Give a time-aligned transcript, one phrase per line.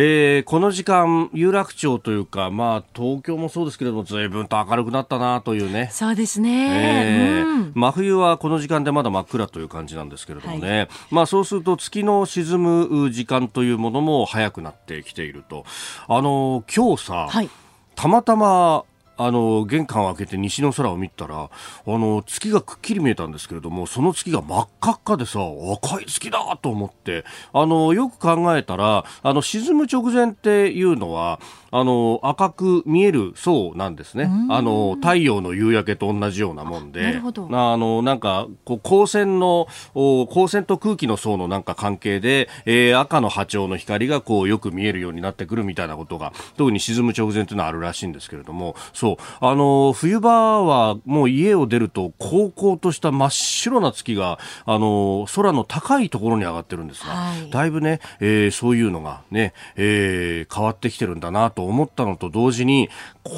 [0.00, 5.88] えー、この時間、有楽町というか、まあ、東京もそうですけれども、ずいぶんと明るくなったなというね。
[5.90, 7.40] そうですね。
[7.40, 10.78] えーうん、真冬はこの時間でまだ真っ暗という感じなんですけれどもね。
[10.78, 15.64] はい、まあ、そうすると月の沈む時間というものも早くなってきていると。
[16.06, 17.50] あの、今日さ、はい、
[17.96, 18.84] たまたま、
[19.18, 21.50] あの玄関を開けて西の空を見たらあ
[21.86, 25.40] の月がくっきり見えたんですけれどもその月が真っ赤っかでさ
[25.74, 34.30] 赤い月だと思ってあのよく考えたらあの沈む直前っていうのはあの赤く見える層なんですね。
[34.50, 49.16] あの太陽の夕焼けと同じようなもんで、あのなんかこう光線の光線と空気の層のなんか関係で、えー、赤の波長の光がこうよく見えるようになってくるみたいなことが特に沈む直前というのはあるらしいんですけれども、そう。
[49.40, 62.88] あの冬場はもう家を出ると高校とした真っ白な月があの空の高いところに上がってるんですが、はい、だいぶね、えー、そういうのがね、えー、変わってきてるんだなとと思ったのと同時に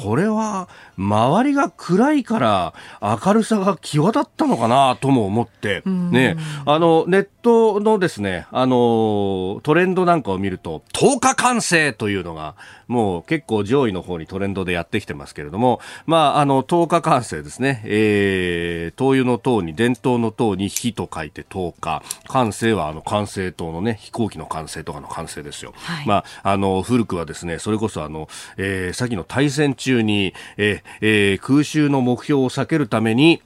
[0.03, 12.55] これは周りが暗いから明るさが際立ったのかなとも思って、ね、あの、ネットのですね、あの、トレンドなんかを見ると、10日完成というのが、
[12.87, 17.81] もう結構上位の方にトレンドでやってきてますけれども、まあ、あの、10日完成ですね。
[17.85, 22.03] えー、灯油の塔に、伝統の塔に火と書いて10日。
[22.27, 25.73] 完成はあの、完成塔のね、飛行機の完成とかの完成ですよ。
[25.77, 33.41] はい、まあ、あの、古くはですね、それこそあの、えー、先の対戦中に、えー、えー、空襲の目標を避けるために、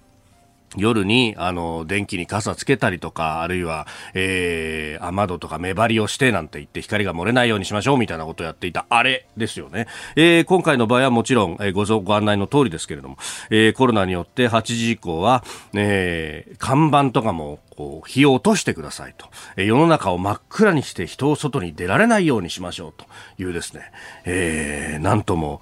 [0.77, 9.87] 夜に、あの、電気に傘つけたりとか、あるいは、えー、雨戸とか目張りをしてなんて言って光が漏れないようにしましょうみたいなことをやっていた、あれですよね。
[10.15, 13.17] えー、今回の場合はもちろん、えー、ごご案内の通りですけれども、
[13.49, 15.43] えー、コロナによって8時以降は、
[15.73, 19.27] えー、看板とかも、こう、火を落としてくださいと。
[19.55, 23.05] えー、世の中を真っ暗にして人を外に出られないようにしましょうと
[23.42, 23.92] いうですね、
[24.26, 25.61] えー、なんとも、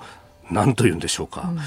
[0.51, 1.49] なんと言うんでしょうか。
[1.49, 1.59] うん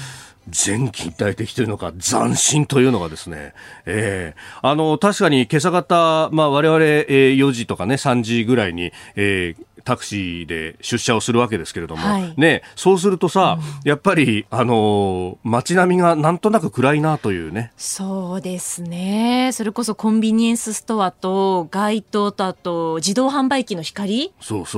[0.47, 3.53] 前近代的というのか斬新というのがですね、
[3.85, 17.71] えー、あの確かに今朝方、まあ、我々、えー、4時とかね3時ぐらいに、えー、タクシーで出社をするわけですけれども、はい、ね、そうするとさ、うん、やっぱり、あの街並みがなんとなく暗いなというね。
[17.77, 19.51] そうですね。
[19.53, 24.33] それこそコンビニエンスストアと街灯とあと自動販売機の光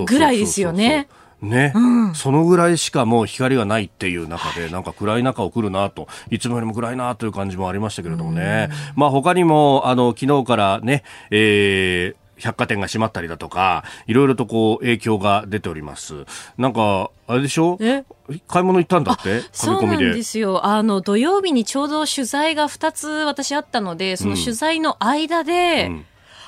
[0.06, 1.08] ぐらいですよね。
[1.42, 8.70] ね、うん、そのぐらいしかもう光がないっていう中で、なんか暗い中を来るなと、いつもよりも暗いなという感じもありましたけれどもね。
[8.96, 16.26] まあ他にも、あの、昨日からね、えー、百貨店が閉まったりだとか、いろいろとこう影響が出ております。
[16.58, 17.78] なんか、あれでしょ？
[17.82, 18.06] え？
[18.48, 19.42] 買い物行ったんだって？
[19.52, 20.66] そうなんですよ。
[20.66, 26.06] あの、土曜日にちょうど取材が2つ私あったので、その取材の間で、うん、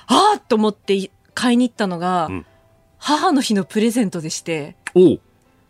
[0.08, 2.46] ああと思って買いに行ったのが、うん、
[2.97, 4.75] 母の日のプレゼントでして、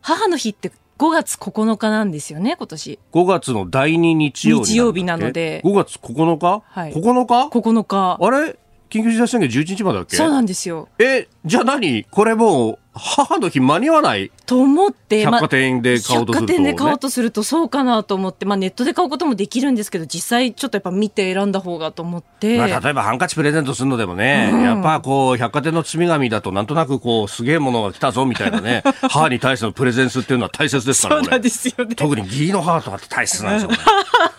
[0.01, 2.99] 母の日って5月9日なんですよね、今年。
[3.11, 4.71] 5月の第2日曜日。
[4.73, 5.61] 日曜日なので。
[5.65, 6.63] 5月9日？
[6.65, 6.93] はい。
[6.93, 8.17] 9日 ?9 日。
[8.21, 8.57] あれ？
[8.89, 10.17] 緊急事態宣言11日までだっけ？
[10.17, 10.89] そうなんですよ。
[10.99, 12.03] え、じゃあ何？
[12.03, 14.31] これもう、母の日間に合わない？
[14.45, 22.57] と思って、百貨店で買おうとすると、ね、百貨店で買おうとするとそうかなと思って、まあネットで買うこともできるんですけど、実際ちょっとやっぱ見て選んだ方がと思って。
[22.57, 31.95] まあ例えばハンカチプレゼントするのでもね、うん、やっぱこう百貨店の包み紙だとなんとなくこうすげえものが来たぞみたいなね、 母に対してのプレゼンスっていうのは大切ですからそうなんですよね。
[31.95, 33.77] 特に義理の母とかって大切なんですよ、ね、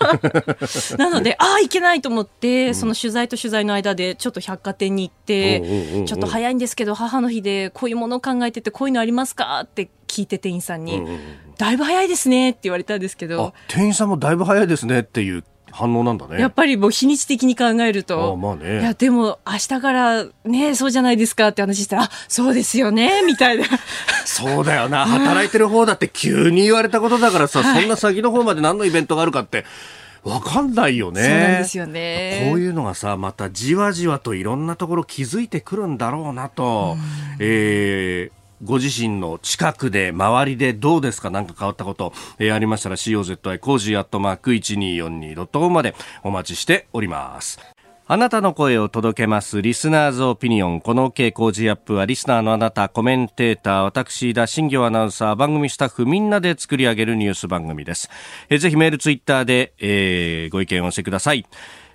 [0.99, 9.61] なので、ああ、いけないと思って、その取材と取材の間でちょっと百貨店に行って、ちょっと早いんですけど、母の日でこういうものを考えてて、こういうのありますか？
[9.61, 11.19] って聞いて店員さんに、うんうん
[11.59, 13.55] だいぶ早いですねって言われたんですけど。
[13.69, 16.41] 店員さんもだいぶ早いですねっていう反応なんだね。
[16.41, 23.65] やっぱりもう日にち的に考えるとあまあね、いやでも明日からねそうじゃないですかって話したらあそうですよねみたいな。
[24.25, 25.07] そうだよな。
[25.07, 29.65] 働いてる方だって急に言われたことだからさ、はい、そんな先の方まで何のイベントがあるかって
[30.25, 31.23] わかんないよね。
[31.23, 32.49] そうなんですよね。
[32.51, 36.97] こういうのがさ、またじわじわといろんなところ気づいてくるんだろうなと、
[37.39, 41.31] えー、ご自身の近くで、周りでどうですか？
[41.31, 47.59] 何か変わったこと、えー、ありましたら COZY コージーアットマーク 1242.com までお待ちしております。
[48.09, 50.81] あなたの声を届けますリスナーズオピニオン。
[50.81, 58.11] この OK コージーアップはリスナーのあなた、コメンテーター、私、新行アナウンサー、番組スタッフみんなで作り上げるニュース番組です。
[58.51, 61.47] えぜひメール、ツイッターで、えー、ご意見をお寄せください。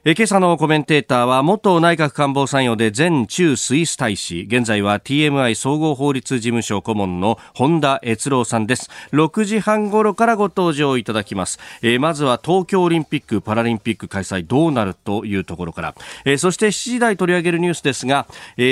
[0.09, 4.48] え今朝のコメンテーターは元内閣官房参与で前駐スイス大使。
[4.50, 8.89] 現在は TMI 総合法律事務所顧問の本田悦朗さんです。
[9.12, 18.63] 6時半頃からご登場いただきます、えまずは東京オリンピック・パラリンピック開催どうなるというところから、えそして7時台取り上げるニュースですが、え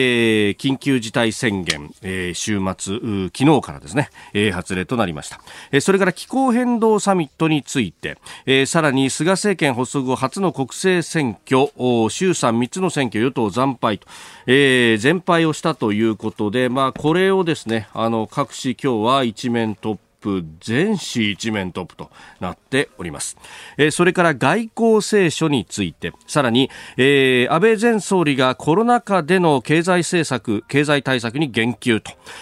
[0.52, 5.42] ー、緊急事態宣言、えー、週末昨日からですね、えー、発令となりました、
[5.74, 14.08] えそれから気候変動サミットについて、えー、さらに菅政権発足後初の国政選選挙、衆参3つの選挙、与党惨敗と、
[14.46, 23.38] えー、全敗をしたということで、まあ、これをですね、あの、各紙今日は一面トッププ全紙一面トップとなっております、
[23.78, 26.14] えー、それから外交青書について。
[26.28, 32.02] さらに、えー、安倍前総理がコロナ禍での経済政策経済対策に言及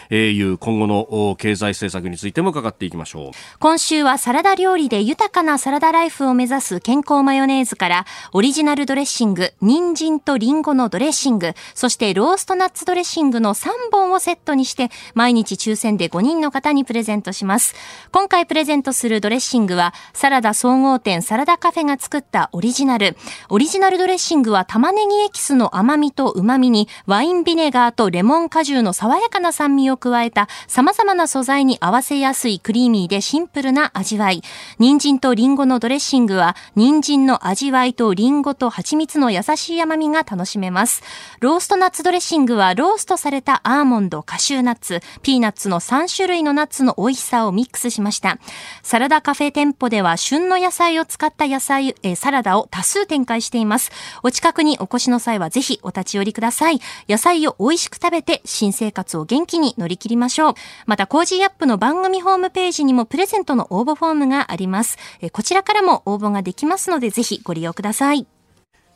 [0.10, 3.32] という今後の経済政策についても伺っていきましょう。
[3.60, 17.73] 今週はサラダ料理で豊かなサラダライフを目指す健康マヨネーズからオリジナルドレッシング人参とリンゴのドレッシングそしてローストナッツドレッシングの3本をセットにして毎日抽選で5人の方にプレゼントします。
[18.12, 23.18] 今回プレゼントするドレッシングは、サラダ総合店サラダカフェが作ったオリジナル。
[23.50, 34.42] オリジナルドレッシングは玉ねぎエキスの甘みと旨みに、ワインビネガーとレモン果汁の爽やかな酸味を加えた、様々な素材に合わせやすいクリーミーでシンプルな味わい。
[34.80, 41.02] 人参とリンゴのドレッシングは、人参の味わいとリンゴと蜂蜜の優しい甘みが楽しめます。
[41.40, 48.40] ローストナッツドレッシングは、ローストされたアーモンド、カシューナッツ、ピーナッツの3種類のナッツの美味しさをミックスしました。
[48.82, 53.92] サラダカフェ店舗では旬の野菜を使った野菜、えサラダを多数展開しています。
[54.22, 56.82] お近くにお越しの際はぜひお立ち寄りください。
[57.08, 60.54] 野菜を美味しく食べて新生活を元気に乗り切りましょう。
[60.86, 64.98] また、コージーアップの番組ホームページにもプレゼントの応募フォームがあります。
[65.22, 68.28] えこちらからも応募ができますのでぜひご利用ください。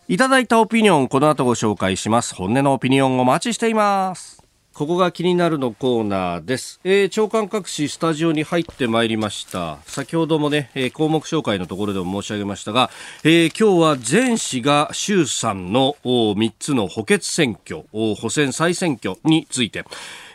[0.10, 2.36] いただいたオピニオン、この後ご紹介します。
[2.36, 4.47] 本音のオピニオンお待ちしています。
[4.78, 6.80] ここが気になるのコーナーです。
[6.84, 9.80] えー、朝刊各紙スタジオに入ってまいりました。
[9.88, 12.92] 先ほどもね、えー、項目紹介のところでも申し上げましたが、
[13.24, 19.84] えー、今日は全市が衆参の3つの補欠選挙、補選再選挙について、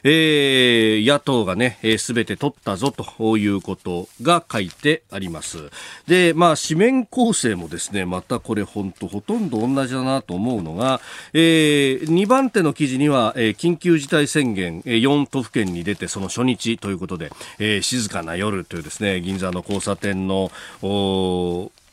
[0.04, 5.70] えー、野党がね、す、べ、て取ったぞということが書いてあります。
[6.06, 11.00] で、まあ、紙面構成もですね、またこれ本当ほとんど同じだなと思うのが、
[11.32, 20.50] えー、2番手の記事には、えー、緊急事態宣言え、4都府県に出てその初日ということで、えー、静かな夜というですね、銀座の交差点の、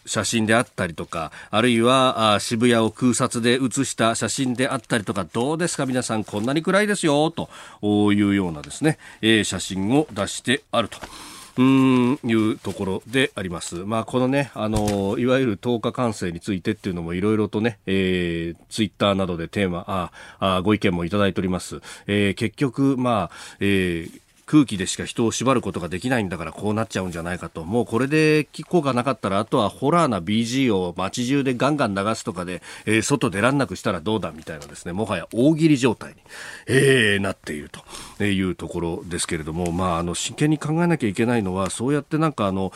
[0.10, 7.50] 写真であったりとか、あるいはあ渋谷を空撮で写した写真であったりとか、どうですか皆さんこんなに暗いですよ、と
[8.12, 10.98] いうようなですね、えー、写真を出してあると。
[11.58, 13.76] うんいうところであります。
[13.76, 21.82] まあ、このね、あの、いわゆる10日完成についてっていうのもいろいろとね、えー、ツイッターなどでテーマ、ああご意見もいただいております。
[22.08, 36.16] えー、結局、まあ、えー、空気でしか人を縛ることができないんだからこうなっちゃうんじゃないかともうこれで効果なかったらあとはホラーな BG を街中でガンガン流すとかで、えー、外出らんなくしたらどうだみたいなですねもはや大喜利状態に、
[36.66, 37.70] えー、なっている
[38.18, 42.72] というところですけれども、まあ、あの真剣に考えなきゃいけないのはそうやってなんかあの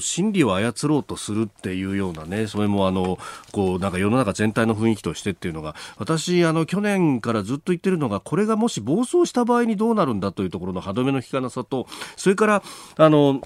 [0.00, 3.18] 心理を操ろうとするっていうようなねそれもあの
[3.52, 11.86] こうなんか世の中全体の雰囲気としてっていうのが私あの去年からずっと言ってるのがこれがもし暴走した場合にどうなるんだというところろの歯止めの効かなさと
[12.16, 12.62] それから
[12.96, 13.40] あの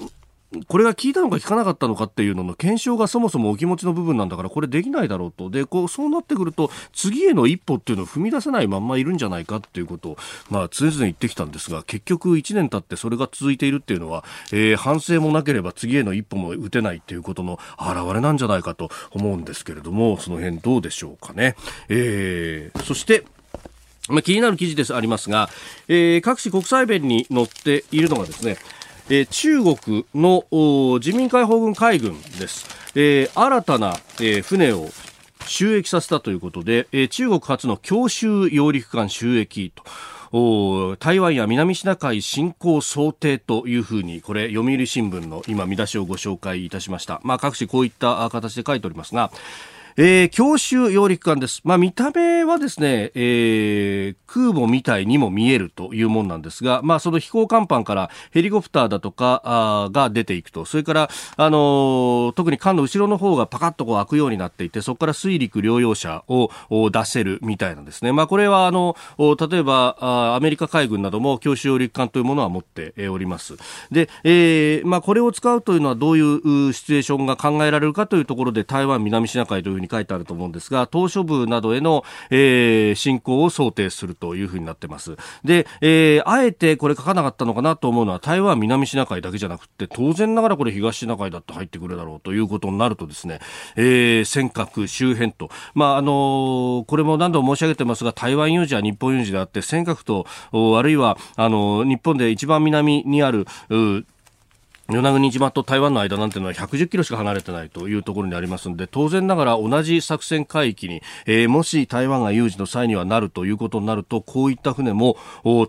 [0.68, 10.16] これが効いたのか効かなかったのかっていうのの検証がそもそもお気持ちの部分なんだからこれできないだろうとでこうそうなってくると次への一歩っていうのを踏み出せないまんまいるんじゃないかっていうことを、
[10.50, 21.56] まあ、常々言ってきたんですが結局1年経ってそれが続いているっていうのは、えー、反省もなければ次への一歩も打てないっていうことの表れなんじゃないかと思うんですけれどもその辺どうでしょうかね。
[21.88, 23.24] えー、そして
[24.08, 25.48] まあ、気になる記事ですありますが、
[25.88, 28.56] えー、各種国際弁に載っているのがですね、
[29.08, 34.88] えー、中国の人民解放軍海軍です、えー、新たな、えー、船を
[35.46, 39.84] 収益させたということで、えー、中国初の強襲揚陸艦収益と
[40.98, 49.30] 台湾や南シナ海侵攻想定というふうにこれ読売新聞の今見出しをご紹介いたしました、まあ、各紙こういった形で書いておりますが
[49.96, 51.60] えー、強襲揚陸艦です。
[51.62, 66.50] まあ、見た目はですね、えー、空母みたいにも見えるというもんなんですが、まあ、その飛行甲板からヘリコプターだとかあが出ていくと、それから、あのー、特に艦の後ろの方がパカッとこう開くようになっていて、そこから水陸両用車を
[66.90, 68.10] 出せるみたいなんですね。
[68.10, 73.54] まあ、これは、あの、例えばあ、アメリカ海軍なども強襲揚陸艦というものは持っております。
[73.92, 85.16] で、えー、まあ、これを使うというのはどういうシチュエーションが考えられるかというところで、台湾、南シナ海というふうにに書いてあると思うんですが、島嶼部などへの、えー、進行を想定するというふうになってます。
[85.44, 93.40] で、えー、あえてこれ書かなかったのかなと思うのは、台湾、南シナ海だけじゃなくて、当然ながらこれ東シナ海だって入ってくるだろうということになるとですね、
[93.76, 100.26] えー、尖閣周辺と、まあ、あのー、これも何度も申し上げてますが、台湾有事は日本有事であって、尖閣と、
[100.78, 103.46] あるいは、あのー、日本で一番南にある、
[104.90, 115.16] 与那国島と台湾の間なんてのは110キロしか離れてないというところにありますので、当然ながら同じ作戦海域に、えー、もし台湾が有事の際にはなるということになると、こういった船も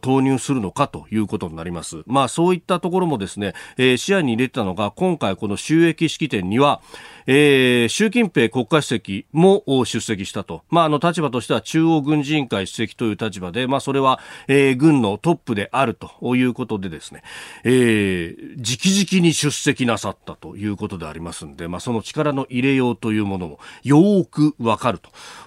[0.01, 2.03] 投入するのかということになります。
[2.07, 6.81] まあそういったところもですね、えー、視野に入れてたのが、今回この収益式典には、
[7.27, 10.63] えー、習近平国家主席も出席したと。
[10.70, 17.24] まあ、あの立場としては中央軍事委員会主席という立場で、まあ、それは、えー、軍のトップであるということでですね、
[17.63, 25.00] えー、直々に出席なさったということでありますんで、まあ、その力の入れようというものもよーくわかる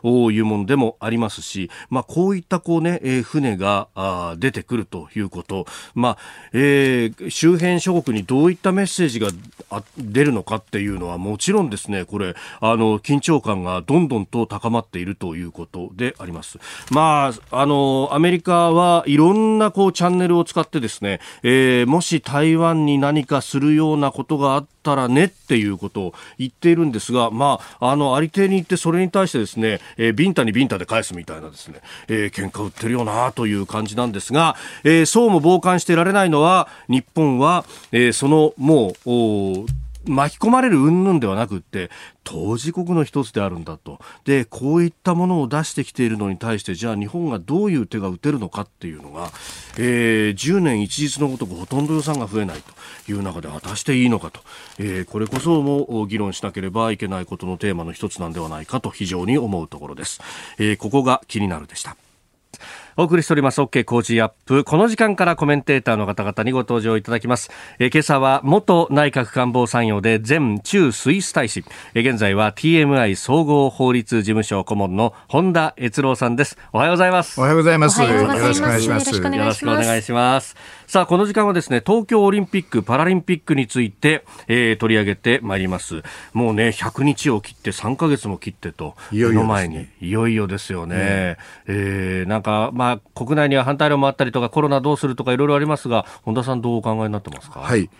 [0.02, 3.88] というものでもありますし、まあ、こういったこうね、えー、船が
[4.38, 6.18] 出てくるということ、まあ、
[6.52, 9.28] えー、周辺諸国にどういったメッセージが
[9.96, 16.58] 出るのかっていうのはもちろんですね、これ、あの、緊張感がどんどんと高まっているということであります。
[16.90, 41.90] まあ、あの、アメリカはいろんなこうチャンネルを使ってですね、えー、もし台湾に何かするようなことがあったらねっていうことを言っているんですが、まあ、あの、ありていに言ってそれに対してですね、えー、ビンタにビンタで返すみたいなですね、えー、喧嘩売ってるよなという感じなんですが、えー、そうも傍観してられないのは、日本は、えー、そのもう、巻き込まれる云々ではなくって
[42.24, 43.98] 当事国の一つであるんだと。
[44.24, 49.30] でこういったものを出してきているのに対してじゃあ日本がどういう手が打てるのかっていうのが、
[49.78, 52.72] えー、10年一日のごとくほとんど予算が増えないと。
[53.12, 54.40] いう中で果たしていいのかと、
[54.78, 60.20] えー、これこそも議論しなければいけないことのテーマの一つなんではないかと非常に思うところです、
[60.58, 61.96] えー、ここが気になるでした。
[62.98, 64.64] お送りしております OK 工事アップ。
[64.64, 71.64] この時間からコメンテーターの方々にご登場いただきます、え今朝は元内閣官房参与で前中スイス大使、
[71.94, 76.58] え現在は TMI 総合法律事務所顧問の本田悦郎さんです。
[76.72, 77.38] おはようございます。
[77.40, 78.02] おはようございます。
[78.02, 78.18] よろ
[78.52, 79.14] しくお願いします。
[79.14, 79.14] よ
[79.44, 80.56] ろしくお願いします
[80.88, 86.02] さあこの時間はですね東京オリンピック・パラリンピックについて、えー、取り上げてまいります。
[86.32, 91.36] もうね100日を切って3か月も切ってといよいよ、ね、の前にいよいよですよね、ね。
[91.66, 97.60] えー、なんかまあ国内には反対論もあったりとかコロナどうするとかいろいろありますが本田さんどうお考えになってますか？
[97.60, 97.90] はい。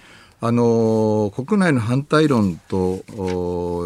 [0.40, 3.02] あの国内の反対論と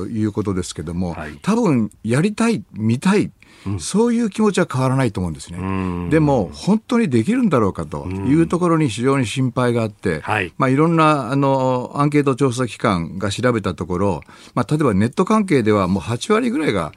[0.07, 3.33] いうことですけども、はい、多分やりたい、見たい、
[3.79, 6.11] そういう気持ちは変わらないと思うんですね。
[6.11, 14.21] でも、本当にできるんだろうかというところに非常に心配があって、はい、まあ、いろんなあのアンケート調査機関が調べたところ、
[14.55, 16.93] まあ、例えばネット関係ではもう8割ぐらいが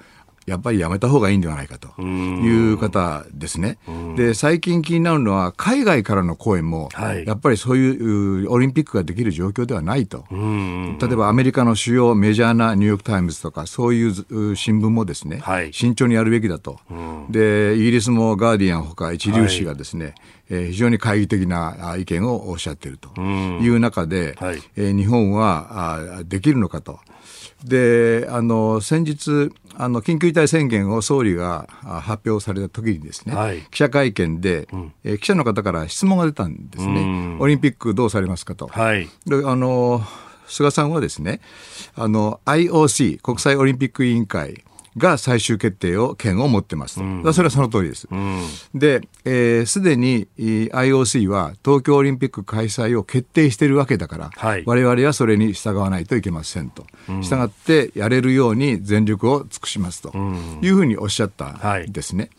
[0.46, 3.80] やっぱりやめた方がいいんではないかという方ですね。
[4.16, 6.90] で、最近気になるのは、海外からの講演も、
[7.26, 10.26] やっぱりそういうオリンピックができる状況ではないと。
[10.32, 16.80] 例えばアメリカの主要メジャーなニューヨーク・タイムズとか、そういう新聞もですね、はい、慎重にやるべきだと。
[17.30, 20.16] で、イギリスもガーディアンほか一流紙がですね、はい。
[20.50, 27.00] えー、非常に懐疑的な意見をおっしゃっているという中で、はい、えー、日本はあできるのかと。
[27.64, 38.68] であの先日あの緊急事態宣言を総理が発表された時にですね、はい、記者会見で、うん、えー、記者の方から質問が出たんですね、オリンピックどうされますかと。
[38.68, 40.02] はい、であの
[40.48, 41.42] 菅さんはですね
[41.96, 44.64] あの IOC 国際オリンピック委員会
[44.98, 48.08] が最終決定を権を持ってます、うん、それはその通りです。
[48.10, 48.42] うん、
[48.74, 56.86] で、す、えー、で、に IOC は東京オリンピック開催を決定しているわけだから、はい、我々はそれに従わないといけませんと。
[57.10, 60.16] うん、従ってやれるように全力を尽くしますと
[60.62, 62.24] いうふうにおっしゃったんですね。
[62.24, 62.32] はい、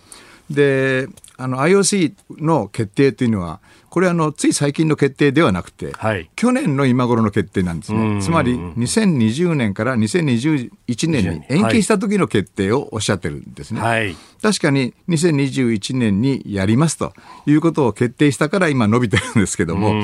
[0.51, 3.61] で、あの IOC の決定というのは
[3.97, 8.21] これはあのつい最近の決定ではなくて、はい、去年の今頃の決定なんですね。
[8.21, 13.81] つまり2020年から2021年に延期した時の決定をおっしゃってるんですね。
[13.81, 17.15] はい、確かに2021年にやりますと
[17.47, 19.95] いうことを決定したから今伸びてるんですけども、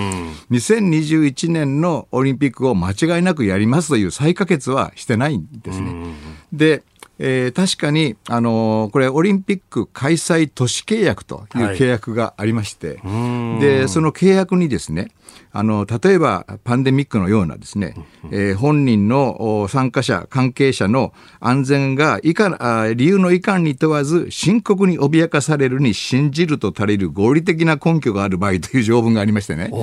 [0.50, 6.14] 2021年のオリンピックを間違いなくやりますという再可決はしてないんですね。
[6.50, 6.82] で
[7.24, 15.12] えー、確かに、あのー、これ、オリンピック開催都市契約という契約がありまして、はい、で、その契約にですね、
[15.52, 17.94] あの、例えばパンデミックのようなですね、
[18.30, 29.76] えー、本人の参加者、関係者の安全がいかあ理由のいかんに問わず深刻に脅かされるに信じると足りる合理的な根拠がある場合という条文がありましてね、え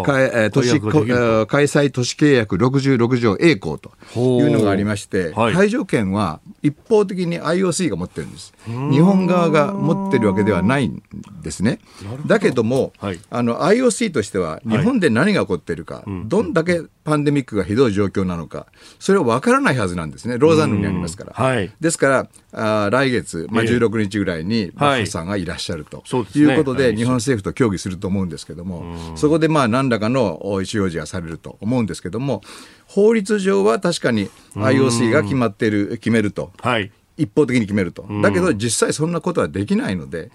[0.00, 8.54] ー、都市開催都市契約66条 A 項というのがありまして、はい、条件は一方的に IOC が持ってるんです。
[8.66, 11.02] 日本側が持ってるわけではないん
[11.42, 11.78] ですね。
[12.26, 18.66] だけども、はい、あの IOC としては日本で何が起こっているか、はい、どんだけパンデミックがひどい状況なのか、
[18.98, 20.38] それは分からないはずなんですね。
[20.38, 21.32] ローザンヌにありますから。
[21.32, 26.02] はい、ですから、あ来月、まあ、16日ぐらいにバッハさんがいらっしゃると、
[26.34, 28.84] いうことで、日本政府と協議すると思うんですけども、
[29.16, 32.42] そこでまあ何らかの意思表示がされると思うんですけども、
[32.86, 36.52] 法律上は確かに IOC が決まっている、決めると。
[36.60, 36.90] はい。
[37.16, 40.30] 一方的に決めると、だけど実際そんなことはできないので、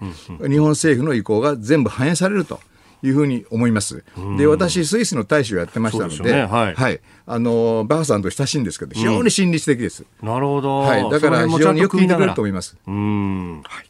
[0.48, 2.60] 日本政府の意向が全部反映されると
[3.02, 4.04] いうふうに思います。
[4.36, 10.04] で、私、スイスの大使をやってましたので、ねはい、はい、あのバーさんと親しいんですけど、非常に親日的です。
[10.22, 10.80] うん、なるほど。
[10.80, 12.76] はい、だから非常によく聞いてくれると思います。
[12.86, 13.62] うん。
[13.62, 13.86] はい。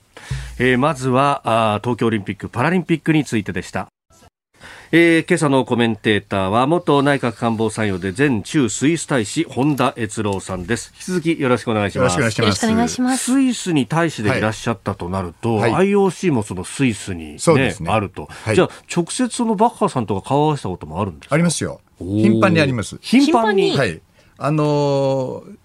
[0.59, 3.89] えー、まずはあ東京オリンピック・パラリンピックについてでした。
[4.93, 10.93] えー、今朝のコメンテーターは元内閣官房参与で前中スイス大使本田悦郎さんです。
[10.97, 12.19] 引き続きよろしくお願いします。
[12.19, 12.43] よろしくお
[12.75, 13.33] 願いします。
[13.33, 21.37] スイスに大使でいらっしゃったとなると、はい、IOC もそのスイスに、ね、ね、あると、はい、じゃあ直接そのバッハさんとか顔合わせたこともあるんですか？
[21.37, 21.81] ありますよ。
[22.01, 22.99] 頻繁にあります。
[23.01, 23.77] 頻繁に。
[23.77, 24.01] はい。
[24.39, 25.57] あのー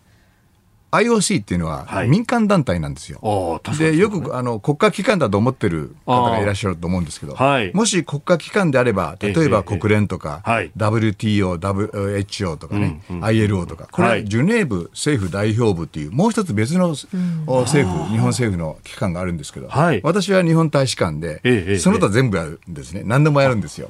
[1.02, 3.20] IOC っていうのは民間団体なんですよ。
[3.22, 17.06] はい、でよくあの国家機関だと思ってる方がいらっしゃると思うんですけど、はい、もし国家機関であれば、例えば国連とか、はい、WTO、WHO とかね、うんうん、ILO とか、これはジュネーブ政府代表部っていう、もう一つ別の政
[17.46, 19.70] 府、日本政府の機関があるんですけど、
[20.04, 23.04] 私は日本大使館で、その他全部やるんですね。
[23.06, 23.90] 何でもやるんですよ。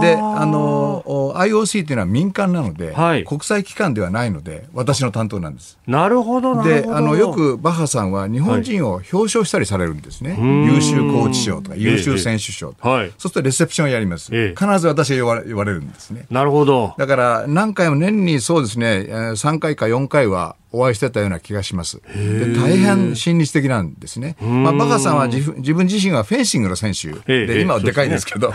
[0.00, 1.02] で、あの、
[1.36, 2.94] IOC っていうのは民間なので、
[3.26, 5.78] 国際機関ではないので、私の担当なんです。
[5.86, 6.33] なるほど。
[6.40, 16.26] ほどであのよくバッハさんは日本人を表彰したりされるんですね、はい、優秀コーチ賞とか優秀選手賞とか、ええ、そうするとレセプションやります、え、必ず私が言われ言われるんですね。
[16.30, 16.94] なるほど。
[16.98, 22.00] だから何回も年にそうですね3回か4回はお会いしてたような気がします。
[22.14, 24.36] で大変親日的なんですね。
[24.40, 28.54] まあ、バカさんは自分自分自身はフェンシングの選手で、今はでかいですけども、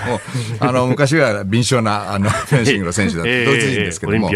[0.60, 4.30] あの昔は敏捷なあのフェンシングの選手だった、ドイツ人ですけども、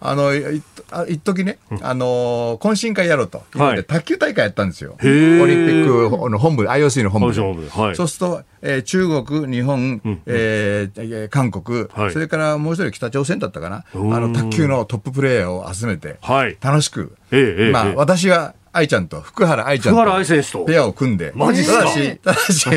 [0.00, 4.96] あの一時ね、あの懇親会やろうと、はい、卓球大会やったんですよ。
[5.00, 7.34] オリンピックの本部、IOC の本部。
[7.34, 7.68] で。
[7.70, 16.18] はい、そうすると、えー、中国、日本、うん、えー、韓国、はい、それからもう一人北朝鮮だったかな、あの卓球のトッププレーヤーを集めて、
[16.60, 22.68] 楽しく、ええまあ、私は愛ちゃんと福原愛ちゃんとペアを組んで、マジただし、ただし、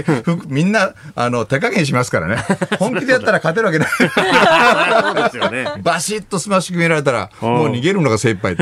[0.48, 2.38] みんな、あの、手加減しますからね。
[2.80, 3.88] 本気でやったら勝てるわけない。
[3.90, 5.66] そうですよね。
[5.84, 8.56] バシッとスマッシュ決められたら、もう逃げるのが精一杯。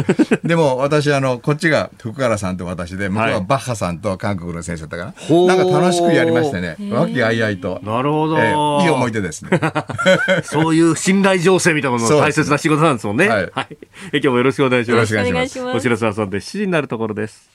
[0.43, 7.79] でも、私、あの、こっちが福原さんと私で、向こうはバッハさんと韓国の選手だったから、なんか楽しくやりましてね、和気あいあいと。
[7.83, 9.59] なるほど、えー、いい思い出ですね。
[10.43, 13.27] そういう信頼醸成みたいなもの大切な仕事なんですもんね。
[13.27, 13.51] はい。
[13.51, 13.77] はい、
[14.13, 15.13] 今日もよろしくお願いします。
[15.13, 15.77] よろしくお願いします。
[15.77, 17.24] お知らせ挟んで7時になるところです。
[17.25, 17.49] です。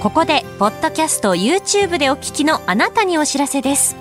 [0.00, 3.96] ここでポッドキャスト YouTube でお聞きのあなたにお知らせです。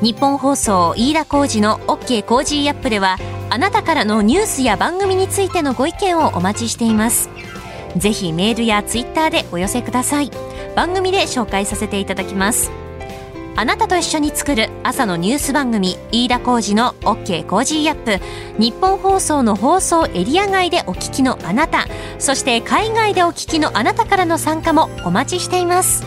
[0.00, 3.16] ニッポン放送飯田浩司の OK コージーアップでは
[3.50, 7.30] あなたからのニュースや番組についてのご意見をお待ちしています。
[7.96, 10.30] ぜひメールやツイッターでお寄せください。
[10.76, 12.70] 番組で紹介させていただきます。
[13.58, 18.24] あなたと一緒に作る朝のニュース番組飯田浩司の OK コージーアップ。
[18.56, 21.86] ニッポン放送の放送エリア外でお聞きのあなた。
[22.20, 26.06] そして海外でお聞きのあなたからの参加もお待ちしています。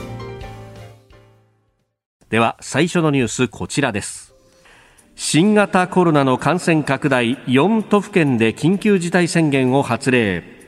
[2.29, 4.33] では最初のニュースこちらです。
[5.17, 10.60] 新型コロナの感染拡大4都府県で緊急事態宣言を発令。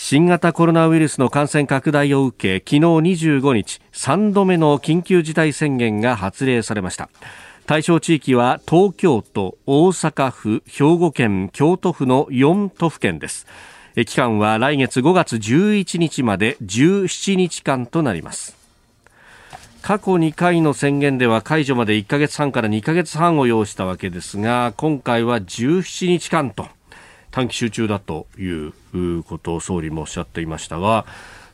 [0.00, 7.10] 新型コロナウイルスの感染拡大を受け昨日25日3度目の緊急事態宣言が発令されました。
[7.66, 13.48] 対象地域は東京都大阪府兵庫県京都府の4都府県です。
[14.06, 18.56] 期間は来月5月11日まで17日間となります。
[19.82, 26.77] 過去2回の宣言では解除まで1ヶ月半から2ヶ月半を要したわけですが今回は17日間と。
[27.30, 28.72] 短期集中だという
[29.24, 31.06] ことを総理もおっしゃっていましたが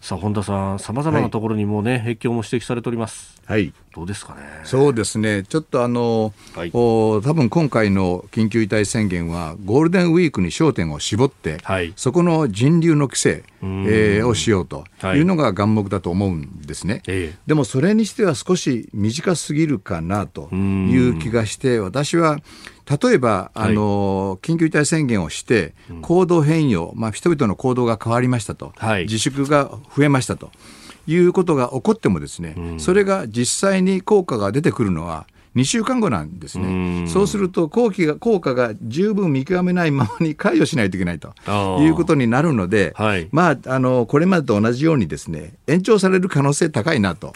[0.04, 3.40] さあ本田さん、さまざまなところにもね、はい、影響も指摘されております。
[3.46, 3.72] はい。
[3.94, 4.42] どうですかね。
[4.64, 5.44] そうですね。
[5.44, 14.84] ちょっとあの、はい、お多分今回の緊急事態宣言はゴールデンウィークに焦点を絞って、はい、そこの人流の規制、えー、をしようと
[15.14, 17.02] いうのが眼目だと思うんですね。
[17.06, 22.40] はい、でもそれにしては少し短すぎるかなという気がして、私は
[22.86, 30.50] 例えば、あの、緊急事態宣言をして、行動変容、まあ、人々の行動が変わりましたと、はい、自粛が増えましたと
[31.06, 37.06] いうことが起こってもですね、それが実際に効果が出てくるのは、2週間後なんですね。
[37.08, 41.32] そうすると効果が効果が十分見極めないままに解除しないといけないと
[41.80, 47.32] いうことになるので、はい、まああのこれまでと同じようにですね延長される可能性高いなという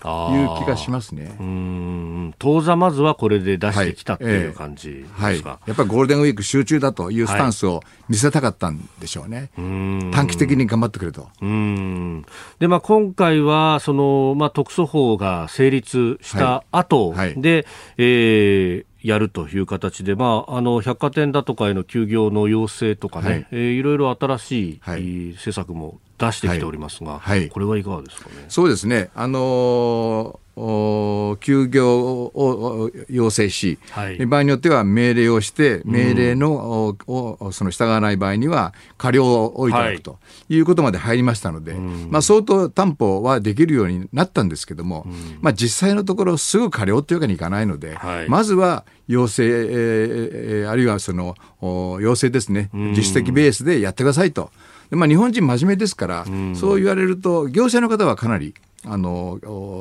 [0.65, 1.37] 気がしますね。
[1.39, 2.35] うん。
[2.39, 5.39] 当座まずはこれで出してきたっていう感じですか、はいえ。
[5.39, 9.51] ーはい、やっぱりゴールデンウィーク集中だというスタンスを見せたかったんでしょうね。
[9.57, 11.29] 短期的に頑張ってくれと。
[12.59, 17.29] でまあ今回はそのまあ特措法が成立した後で、はい。
[17.29, 17.65] はい。
[17.99, 28.47] えーえー、やるという形で、まあ、あの百貨店だとかへの休業の要請とかね、はい、えー、いろいろ新しい、はい、施策も出してきておりますが、はい、これはいかがですかね？
[28.49, 30.49] そうですね、あのー
[31.41, 45.07] 休業を要請し、はい、場合によっては命令をして、命令の、をその従わない場合には過料をいただくということまで入りましたので、はい、まあ、相当担保はできるようになったんですけども、
[45.41, 51.35] まあ、実際のところ、すぐ過料というわけにいかないので、はい、まずは要請、えー、あるいはその
[52.01, 54.51] 要請ですね、自主的ベースでやってくださいと。
[54.91, 56.25] まあ、日本人真面目ですから、
[56.55, 59.39] そう言われると、業者の方はかなりあの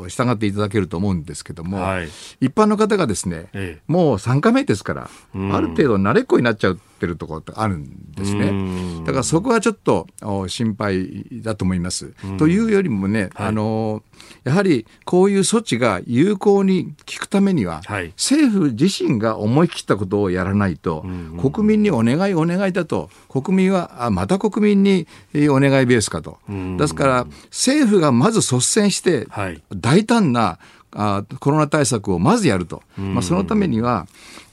[0.09, 2.09] 従っていただけると思うんですけども、はい、
[2.41, 5.09] 一般の方がですね、ええ、もう3回目ですから、
[5.51, 9.03] ある程度慣れっこになっちゃうってるところってあるんですね。
[9.05, 10.07] だからそこはちょっと
[10.47, 12.13] 心配だと思います。
[12.37, 14.03] というよりもね、はい、あの
[14.43, 21.05] やはりこういう措置が有効に効くためには、はい、政府自身が思い切ったことをやらないと、
[21.39, 25.07] 国民にお願いお願いだと、国民はあまた国民に
[25.49, 26.39] お願いベースかと。
[26.77, 29.27] ですから政府がまず率先して、
[29.71, 30.57] 大胆な
[30.91, 32.81] あコロナ対策をまずやると。
[32.97, 34.07] まあ、そのためには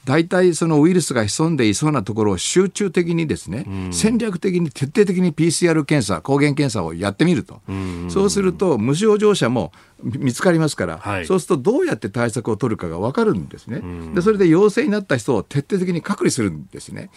[0.05, 9.71] 大体そのウイルスが潜んでいそうなところを集中的にですね、うん、戦略的に徹底的に PCR 検査、抗原検査をやってみると、うん、そうすると無症状者も
[10.03, 17.09] 見つかりますから、はい、そうするとどうやって対策を取るかが分かるんですね、うん、でそれで陽性になった人を徹底的に隔離するんですね。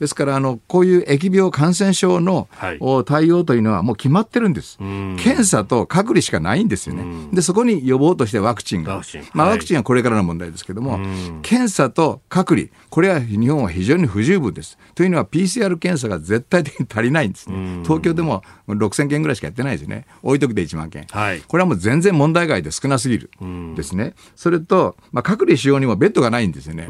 [0.00, 4.76] ですからあのこういう疫病感染症の、はい、対応というのはもう決まってるんです。
[4.78, 7.04] 検査と隔離しかないんですよね。
[7.32, 9.02] でそこに予防としてワクチンが、
[9.32, 10.98] まあ、ワクチンはこれからの問題ですけども、
[11.42, 14.76] 検査と隔離これは日本は非常に不十分です。
[14.96, 17.82] というのは PCR 検査が絶対的に足りないんですね。
[17.84, 20.04] 東京でも6000件ぐらいしかやってないですね。
[20.20, 21.06] 多い時で1万件。
[21.10, 23.30] はい、これはもう全然問題外で少なすぎる
[23.76, 24.14] ですね。
[24.34, 26.86] それと、まあ、隔離しようにもベッドがないんですよね。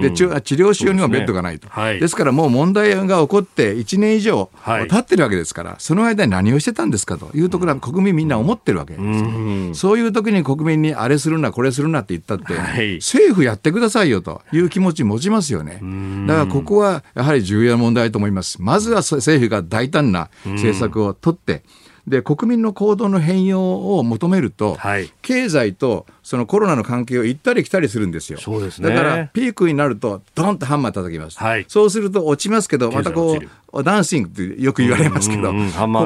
[0.00, 1.68] で治療しようにもベッドがないと。
[1.68, 9.80] ですねはい、ですからもう問題が起こって1年以上経ってるわけですから、はい、その間に何をしてたんですかというところは国民みんな思ってるわけです。
[9.80, 15.80] そういう時に国民にあれするな、これするなって言ったって、はい、政府やってくださいよという気持ち持ちますよね。
[16.26, 18.60] だからここはやはり重要な問題と思います。
[18.60, 21.62] まずは政府が大胆な政策を取って、
[22.06, 28.38] で国民の行動の変容を求めると、はい、経済とそのコロナの関係を行ったり来たりするんですよ。
[28.38, 31.38] そうですね、だからピークになるとドンとハンマー叩きます。
[31.38, 33.38] はい、そうすると落ちますけどまたこ
[33.72, 36.04] うダンシングってよく言われますけど、小刻みハンマ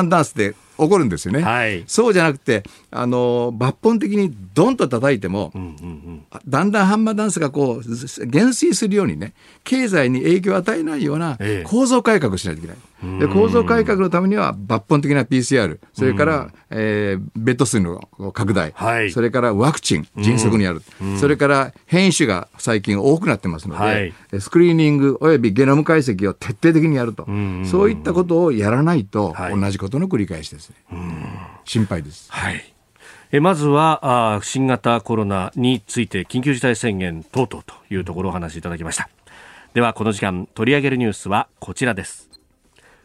[0.00, 1.42] ーダンスで起こるんですよね。
[1.42, 5.68] はい、そうじゃなくてあの抜本的にドンと叩いても、うんうんう
[6.12, 12.76] ん、だんだんハンマーダンスがこう減衰するようにね経済に影響を与えないような構造改革をしないといけない。
[13.04, 18.00] ええ、で構造改革のためには抜本的な PCR それから、えー、ベッド数の
[18.32, 27.26] 拡大、はい、それからワクチン、迅速にやる、うん、それから変異種が最近多くなってますので、はい、スクリーニングおよびゲノム解析を徹底的にやると、
[27.64, 30.82] そういったことをやらないと、同じことの繰り返しですね。
[31.64, 32.30] 心配です。
[32.32, 32.72] はい。
[33.30, 39.08] えまずはあ新型コロナについて緊急事態宣言等々というところをお話しいただきました。
[39.72, 42.28] ではこの時間取り上げるニュースはこちらです。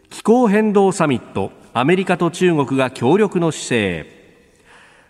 [0.10, 4.18] 気候変動サミットアメリカと中国が協力の姿勢。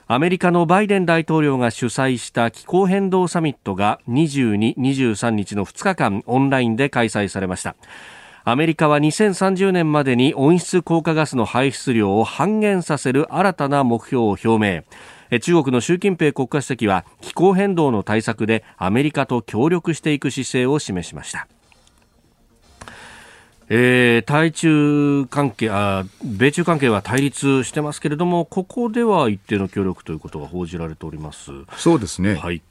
[0.10, 7.76] アメリカのバイデン大統領が主催した気候変動サミットが22、23日の2日間オンラインで開催されました。
[8.50, 21.50] アメリカは2030年までに温室効果ガスの排出量を半減させる新たな目標を表明中国の習近平国家主席は気候変動の対策でアメリカと協力していく姿勢を示しました
[23.68, 31.52] えー、対中関係あ、米中関係は対立してますけれども、ここでは一定の協力ということが報じられております。
[31.76, 32.36] そうですね。
[32.36, 32.62] はい。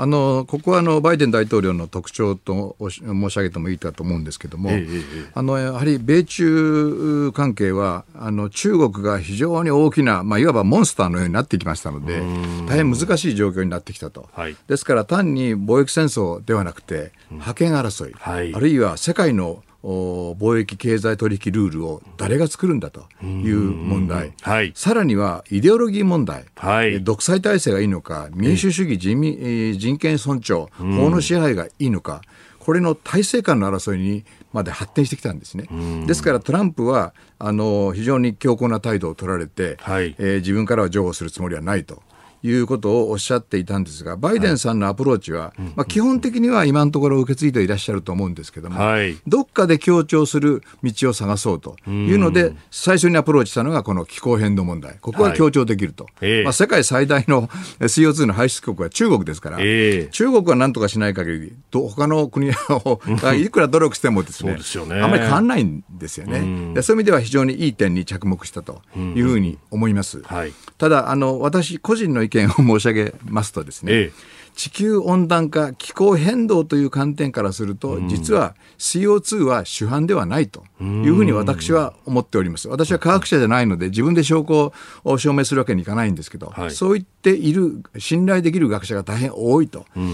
[0.00, 2.90] あのここはあのバイデン大統領の特徴と申
[3.30, 5.02] し上げてもいいかと思うんですけれども、ええ、
[5.34, 12.22] あのやはり米中関係はあの中国が非常に大きな、まあ、いわばモンスターのようになってきましたので、
[12.66, 32.20] 大変難しい状況になってきたと、はい、ですから単に貿易戦争ではなくて、覇権争い、はい、あるいは世界の貿易経済取引ルールを誰が作るんだという問題、はい、さらにはイデオロギー問題、はい、独裁体制がいいのか、民主主義人民、人権尊重、法の支配がいいのか、
[32.58, 35.66] これの体制間の争いにまで発展してきたんですね。
[36.06, 42.02] ですからトランプはあの非常に強硬な態度を取られて、はい、えー、自分からは譲歩するつもりはないと。
[42.42, 57.48] いうことをおっしゃっていたんですが、バイデンさんのアプローチは、まあ、基本的には今のところ受け継いでいらっしゃると思うんですけども、はい、どっかで強調する道を探そうというので、最初にアプローチしたのがこの気候変動問題、ここは強調できると、はい、まあ、世界最大の
[57.80, 65.00] CO2 の排出国は中国ですから、えー、中国はなんとかしない限り、他の国が いくら努力してもですね、すね。
[65.00, 66.74] あんまり変わらないんですよね。
[66.74, 70.22] でそういう意味では非常にいい点に着目したというふうに思います。
[70.22, 74.40] はい、ただあの私個人の意見を申し上げますとですね、ええ。
[74.54, 82.68] 地球温暖化、気候変動という観点からすると、実は CO2 は主犯ではないというふうに私は思っております。
[82.68, 84.72] 私は科学者じゃないので、自分で証拠
[85.04, 90.04] を証明するわけにいかないんですけど、はい、そう言っている、信頼できる学者が大変多いと、えー、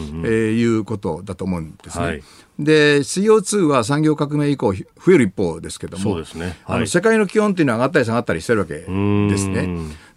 [0.58, 2.04] いうことだと思うんですね。
[2.04, 2.22] はい。
[2.58, 6.56] で CO2 は産業革命以降増える一方ですけども、そうですね。
[6.64, 9.68] はい、あの世界の気温っていうのは上がったり下がったりしてるわけですね。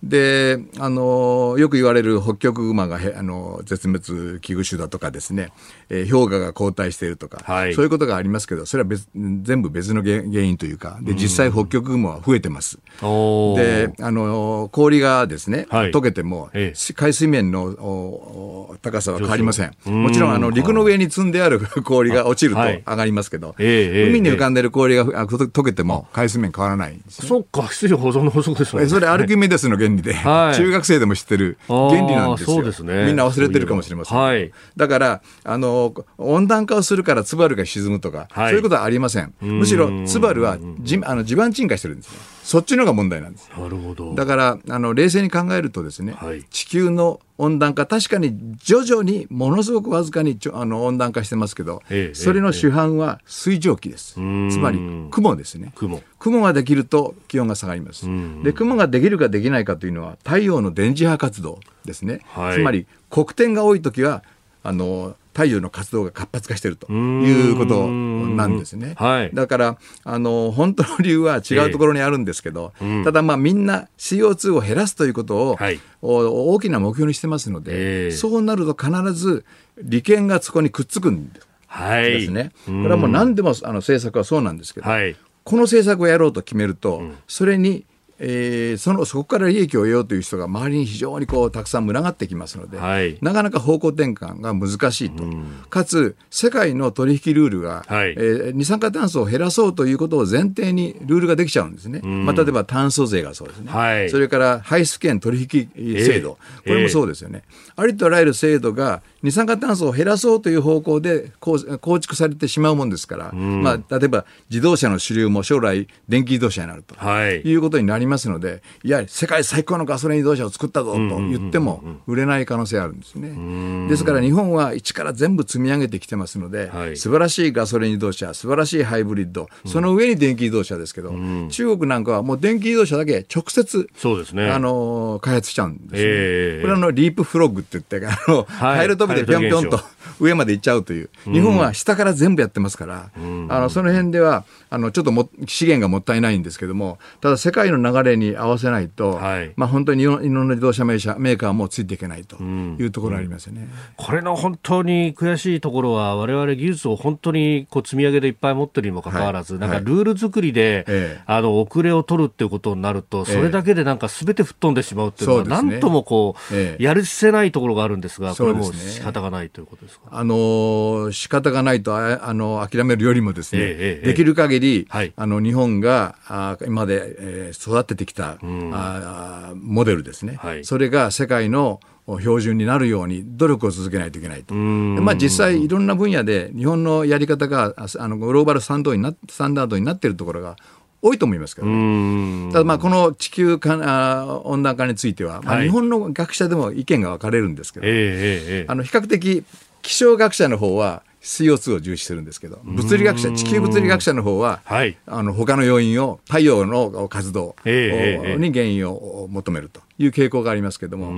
[0.04, 5.52] であのよく言われる北極熊があの絶滅危惧種だとかですね、
[5.90, 12.80] えー、氷河が後退しているとか、はい、そういうことがありますけどそれは別全部別の原因というかで実際北極熊は増えてます。
[13.02, 19.74] であの氷がですね、はい、溶けても、ええ、海水面の高さは変わりません。
[19.86, 28.88] もちろんあの陸の上に積んである 氷が落ちると上がりますけど、はいえー、海に浮かんでる氷が溶けても海水面変わらないね、そっか、水保存の法則ですね。
[28.88, 32.64] それアルキメデスの原理で、はい、 中学生でも知ってる原理なんですよ。
[32.64, 33.06] ですね。
[33.06, 34.18] みんな忘れてるかもしれません。
[34.18, 39.34] はい、だから、あの、温暖化をするからツバルが沈むとか、はい、そういうことはありません。
[39.42, 42.39] むしろツバルはじあの地盤沈下してるんですね。
[42.50, 43.48] そっちのが問題なんです。
[43.56, 44.16] なるほど。
[44.16, 54.16] だから、あの、冷静に考えるとですね、はい、地球の温暖化、確かに徐々にものすごくわずかにちょあの温暖化してますけど、ええ、それの主犯は水蒸気です。
[54.18, 54.80] え、つまり
[55.12, 55.74] 雲ですね。
[55.76, 56.02] 雲。
[56.18, 58.08] 雲ができると気温が下がります。
[58.44, 62.22] で、雲ができるかできないかというのは太陽の電磁波活動ですね。
[62.30, 64.24] はい、つまり黒点が多い時は
[64.64, 68.96] あの太陽の活動が活発化しているということなんですね。
[68.98, 79.46] はい、だからあの本当の理由は違うところにあるんですけど、えー、ただまあみんな CO2 を減らすということを、はい、大きな目標にしてますので、えー、そうなると必ず
[79.82, 81.48] 利権がそこにくっつくんです。
[81.68, 82.52] はい、ですね。
[82.66, 87.86] これはもう何でもあの政策はそうなんですけど、はい、この政策をやろうと決めると、うん、それに
[88.20, 105.70] えー、そのそこから利益を得ようという人が周りに非常にこうたくさん群がってきますので、はい、なかなか方向転換が難しいと、うん、かつ世界の取引ルールが、はい、えー、二酸化炭素を減らそうということを前提にルールができちゃうんですね、うん、まあ、例えば炭素税がそうですね、はい、それから排出権取引
[106.06, 111.60] 制度、えー、これもそうですよね、えー、ありとあらゆる制度が二酸化炭素を減らそうという方向で構
[112.00, 123.88] 築されてしまうもんですから、うん、まあ、例えば自動車の主流も将来電気自動車になると、はい、いうことになりますので、いや、世界最高のガソリン自動車を作ったぞと言っても、売れない可能性あるんですね。
[123.90, 131.14] ですから日本は一から全部積み上げてきてますので、はい、素晴らしいガソリン自動車、素晴らしいハイブリッド、その上に電気自動車ですけど、
[131.50, 136.00] 中国なんかはもう電気自動車だけ直接、そうですね、あの開発しちゃうんですね。
[136.02, 139.80] えー、これはのリープフロッグって言って、あの、はい、ハイル飛びでぴょんぴょんと
[140.20, 153.68] 上まで行っちゃうという、日本は下から全部やってますから、あのその辺では、あのちょっとも資源がもったいないんですけども、ただ世界の流れに合わせないと、はい、まあ本当に日本の自動車メーカーもついていけないというところありますよね、うん。
[153.68, 170.06] うん、これの本当に悔しいところは、われわれ技術を本当にこう積み上げでいっぱい持ってるにもかかわらず、はい、なんかルール作りで、はい、あの遅れを取るっていうことになると、それだけでなんかすべて吹っ飛んでしまうっていうのは、なんともこう、やるせないところがあるんですが、これも仕方がないということですか？
[170.12, 184.56] あの仕方がないとあの諦めるよりもですね、ええ、できる限り、はい、あの日本があ今まで、えー、育ててきた、うん、あモデルですね、はい、それが世界の標準になるように努力を続けないといけないと。
[184.56, 190.56] まあ、実際いろんな分野で日本のやり方があのグローバルスタンダードになっているところが
[191.02, 192.52] 多いと思いますけどね。
[192.52, 199.44] ただまあこの地球か温暖化については、まあ、日本の学者でも意見が分かれるんですけど、はい、あの比較的
[199.82, 211.12] 気象学者の方は CO2 を重視するんですけど物理学者地球物理学者の方は、はい、あの他の要因を太陽の活動に原因を求めるという傾向がありますけども、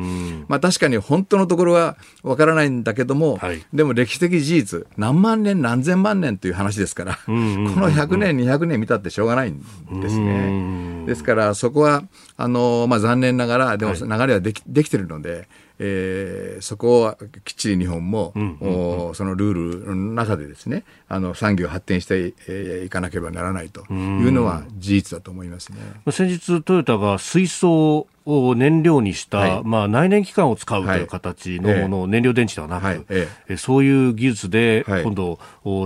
[0.48, 9.60] まあ、確かに本当のところはわからないんだけども、はい、でも歴史的事実何万年何千万年という話ですから、この100年200年見たってしょうがないん
[10.02, 11.06] ですね。
[11.06, 12.04] ですからそこは
[12.38, 15.48] あの、まあ、残念ながらでも流れはでき,、できてるので。
[15.84, 25.78] えー、そこはきっちり日本も、うんうんうん、そのルールの中でですねあの産業発展してい、えー、かなければならないというのは事実だと思いますね。
[26.12, 33.06] 先日トヨタが水素を燃料にした、はい、まあ、内燃機関を使うという形のもの、はい、燃料電池ではなく、はい。
[33.10, 35.40] ええ、そういう技術で今度、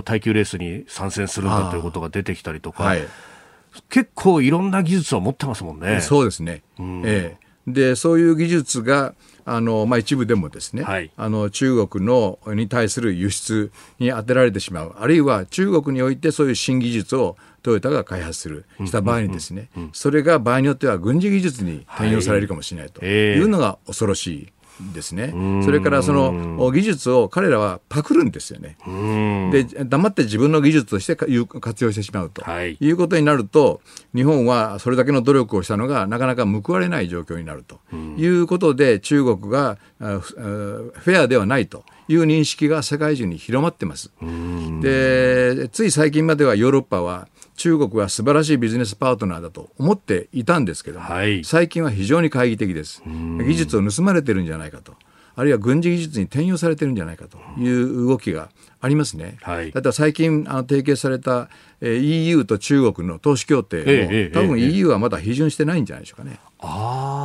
[0.04, 2.94] 耐久レースに参戦するんだということが出てきたりとか、
[3.88, 6.02] 結構いろんな技術を持ってますもんね。
[6.02, 7.46] そうですね、うん、ええ。
[7.66, 9.14] でそういう技術が
[9.46, 14.94] あの、まあ、一部でもですね、はい、あの中国のに対する輸出に充てられてしまう。
[14.98, 18.66] あるいは中国においてそういう新技術をトヨタが開発する。
[18.84, 24.52] した場合にですね、それが場合によっては軍事技術に転用されるかもしれないというのが恐ろしい。
[24.92, 25.32] ですね。
[25.64, 28.76] それからその技術を彼らはパクるんですよね。
[29.52, 33.80] で、黙って自分の技術として活用してしまうと、はい、いうことになると、
[34.14, 37.80] 日本はそれだけの努力をしたのがなかなか報われない状況になると
[38.16, 41.84] いうことで、中国がフェアではないと。
[42.08, 44.12] いう認識が世界中に広まってます。
[44.80, 53.02] で、つい最近まではヨーロッパは中国は素晴らしいビジネスパートナーだと思っていたんですけども、はい、最近は非常に懐疑的です。
[53.04, 54.94] 技術を盗まれてるんじゃないかと。
[55.38, 58.48] あるいは軍事技術に転用されてるんじゃないかという動きが
[58.80, 59.36] ありますね。
[59.42, 61.50] はい、だって最近あの提携された、
[61.82, 66.40] えー、EU と中国の投資協定も、え多分 EU はまだ批准してないんじゃないでしょうかね。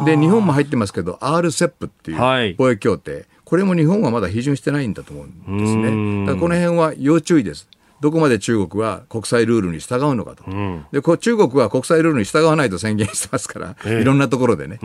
[0.05, 6.25] で日本も入ってますけど RCEP っていう貿易協定、はい、これも日本はまだ批准してないんだと思うんですね。
[6.25, 7.69] だからこの辺は要注意です。
[8.01, 14.79] どこまで中国は国際ルールに従うのかと、うん、でこ中国は国際ルールに従わないと宣言してますから、えー、いろんなところでね。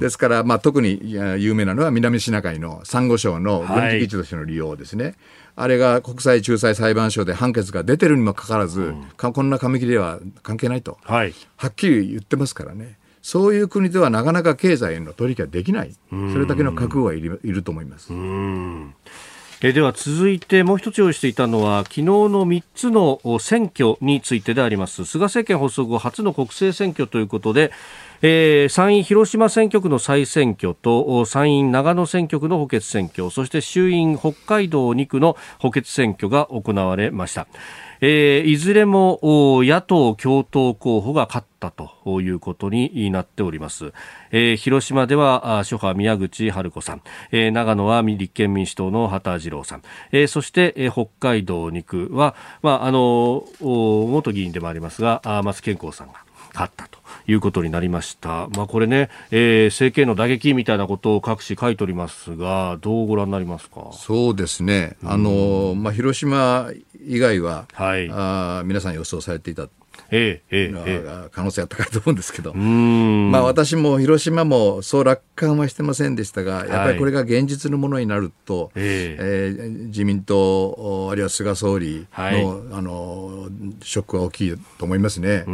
[0.00, 1.00] ですから、まあ、特に
[1.38, 5.04] 有名なのは南シナ海のサンゴ礁の軍事基地としての利用ですね。
[5.04, 5.14] はい
[5.56, 12.98] あれが国際仲裁裁判所で判決が出てるにもかかわらず、うん、こんな紙切れは関係ないと、はい、はっきり言ってますからね。
[13.22, 18.12] そういう国ではなかなか経済への取引はできない、それだけの覚悟はいるいると思います。
[19.62, 27.72] えでは続いてもう一つ用意していたのは昨日の3つの選挙についてであります菅政権発足後初の国政選挙ということで、
[28.20, 37.46] えー、参院広島選挙区の再選挙と参院長野選挙区の補欠選挙そして衆院北海道2区の補欠選挙が行われました。
[38.00, 43.92] えー、いずれも野党共闘候補が勝ったということになっております。
[44.30, 49.82] えー、広島では諸派宮口春子さん、えー、長野は立憲民主党の畑次郎さん、
[50.12, 56.14] えー、そして、えー、北海道2区は、まあ、あの元議員でもありますが松健康さんが
[56.52, 58.48] 勝ったということになりました。
[58.56, 63.90] まあ、これね、えー、政権の打撃みたいなことを各紙書いておりますが、どうご覧になりますか？
[63.92, 64.96] そうですね。
[65.04, 66.70] あの、まあ、広島
[67.06, 69.68] 以外は、はい、あ皆さん予想されていた
[70.10, 79.62] ええええ、可能性が高いと思うんですけど、まあ、私も広島もそう楽観はしてませんでしたが、やっぱりこれが現実のものになると、ええ。
[79.62, 82.42] ー、自民党、あるいは菅総理のはい、
[82.72, 83.48] あの
[83.82, 85.44] ショックは大きいと思いますね。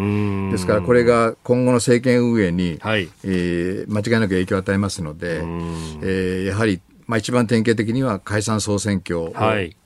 [0.51, 9.35] ですから、これが今後の政権運営に、はい、えー、間違いなく影響を与えますので、えー、やはり、まあ、一番典型的には解散・総選挙を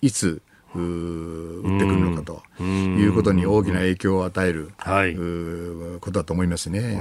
[0.01, 0.43] いつ、
[0.83, 2.43] 打ってくるのかと。
[2.59, 6.99] いうことに大きな影響を与える、はい、ことだと思いますね。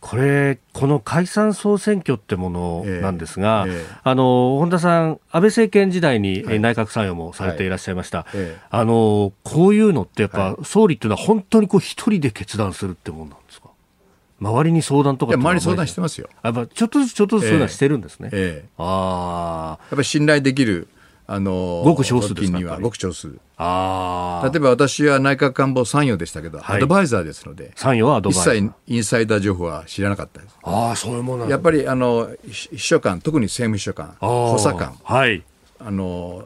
[0.00, 3.76] これ、この解散総選挙ってものなんですが、えーえ。
[3.82, 8.42] ー、あの本田さん、安倍政権時代に内閣参与もされていらっしゃいました、はい。
[8.42, 13.68] はい、あのこういうのって、やっぱ、総理っていうのは、本当にこう一人で決断するってもんなんですか？
[14.40, 16.28] 周りに相談とか周り相談してますよ。
[16.42, 18.30] やっぱちょっとずつちょっとずつ相談してるんですね。
[18.32, 19.82] えー、ああ。
[19.82, 20.88] やっぱり信頼できる
[21.26, 23.38] あのごく少数ですにはごく少数。
[23.56, 28.54] あ例えば私は内閣官房参与でしたけど、はい、アドバイザーですので参与はアドバイザー。
[28.56, 30.56] 一切インサイダー情報は知らなかったです。
[30.62, 34.94] ああそういうものやっぱりあの秘書官特に政務秘書官補佐官。
[35.04, 35.42] はい。
[35.78, 36.44] あの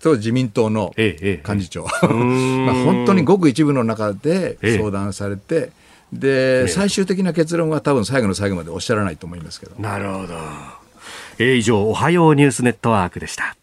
[0.00, 1.26] と自民党の幹
[1.58, 2.06] 事長、ええ
[2.66, 5.70] まあ、本当にごく一部の中で相談されて、
[6.12, 10.34] で、最終的な結論は多分最後の最後までおっしゃらないと思いますけどなるほど
[11.38, 11.44] え。
[11.44, 13.57] ー、以上おはようニュースネットワークでした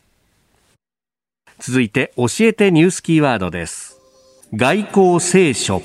[1.67, 3.99] 続いて教えてニュースキーワードです。
[4.53, 5.81] 外交聖書。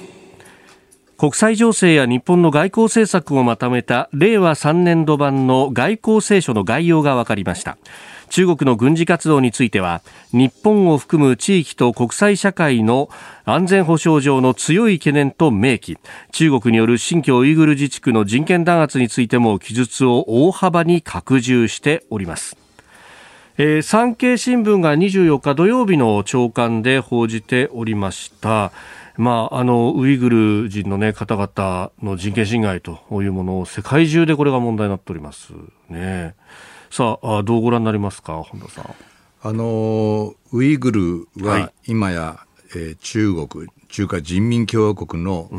[1.17, 7.79] 国際情勢や日本の外交政策をまとめた令和3年度版の外交聖書の概要が分かりました。
[8.29, 10.03] 中国の軍事活動については
[10.33, 13.09] 日本を含む地域と国際社会の
[13.47, 15.97] 安全保障上の強い懸念と明記。
[16.33, 22.60] 中国による新疆ウイグル自治区の人権弾圧についても記述を大幅に拡充しております。
[23.63, 28.73] えー、産経新聞が24日土曜日の朝刊で報じておりました。
[29.19, 35.53] まあ、あのウイグル人の、ね、方々の人権侵害というものを世界中でこれが問題になっております
[35.91, 36.37] ね。
[36.91, 38.95] さあどうご覧になりますか本田さん。
[39.43, 45.51] あのウイグルは今や、はい、えー、中国中華人民共和国の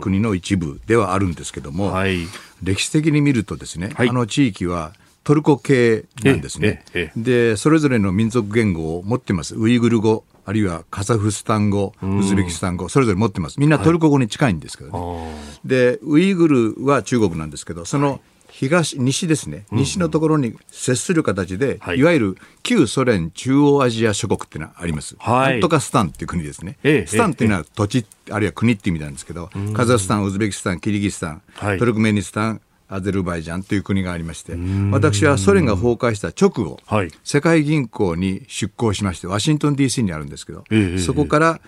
[0.00, 2.26] 国の一部ではあるんですけども、はい、
[2.62, 4.94] 歴史的に見るとですね、はい、あの地域は
[5.24, 6.84] トルコ系なんですね。
[7.16, 9.56] でそれぞれの民族言語を持ってます。
[9.56, 13.58] ウイグル語あるいはカザフスタン語、ウズベキスタン語、それぞれ持ってます。
[13.58, 14.98] みんなトルコ語に近いんですけどね。
[14.98, 15.30] は
[15.64, 18.20] い、で、ウイグルは中国なんですけど、その
[18.50, 25.16] 東、西ですね、西のところに接する形で、はい、いわゆる旧ソ連中央アジア諸国っていうのはあります。
[25.18, 26.76] はい、なんとかスタンっていう国ですね。
[26.84, 31.42] ええ、スタンっていうのは土地、あるいは国って意味なんですけど、カザフスタン、ウズベキスタン、キリギスタン、
[31.78, 34.54] トルクメニスタン、アゼルバイジャンという国がありまして
[34.90, 41.60] 私はソ連が崩壊した直後、はい、世界銀行に出向しましてワシントン DC にあるんですけど、えー、そこから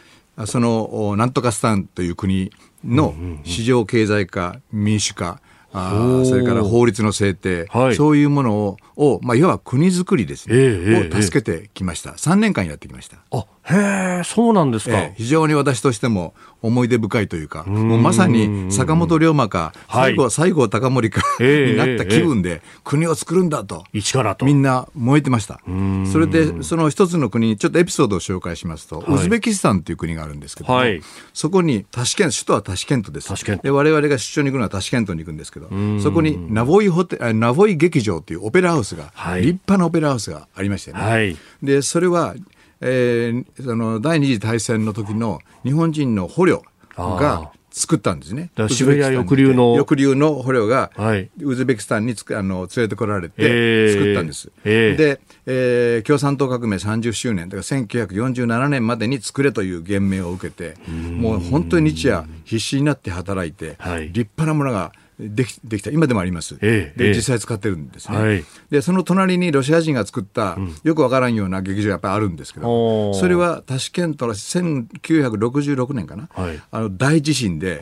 [0.47, 2.53] そのなんとかスタンという国
[2.85, 3.15] の
[3.45, 5.41] 市場経済化民主化
[5.73, 13.19] あそれから法律の制定、はい、そういうものをを、まあ、要は国づくりですね、えー、を助けてきました、3年間やってきました。
[13.31, 24.47] あへえ、そうなんですか、えー、非常に私としても思い出深いというか、うもうまさに坂本龍馬か、最後、は西郷隆盛か になった気分で、国を作るんだと、一からと。
[24.47, 25.61] みんな燃えてました。
[26.13, 31.01] それで、その一つの国にちょっとエピソードを紹介しますと、はい、ウズベキスタンという国があるんですけど、はい、
[31.35, 33.27] そこにタシケン首都はタシケントです。
[33.63, 35.69] で我々が出張に行くのはタシケントに行くんですけど、
[36.01, 41.01] そこにナボイホテナボイ劇場というオペラハウスが、はい、立派なオペラハウスがありましてね。
[41.01, 42.35] はい、でそれは
[42.81, 46.63] えー、その第二次大戦の時の日本人の捕虜
[46.97, 48.51] が作ったんですね。
[48.71, 49.75] シベリア抑留の。
[49.75, 50.91] 抑留の捕虜が、
[51.43, 54.51] ウズベキスタンにつあの連れてこられて作ったんです。
[54.65, 65.91] えー、で、えー、共産党革命30周年、だから1947年までに作れという言命を受けて、もう本当に日夜必死になって働いて、はい、立派なものができできた。
[65.91, 77.81] 今でもあります、ええ、で実際使ってるんですね、はい、でその隣にロシア人が作った、よくわからんような劇場やっぱりあるんですけど、それはタシケントの1966年かな、はい、あの大地震で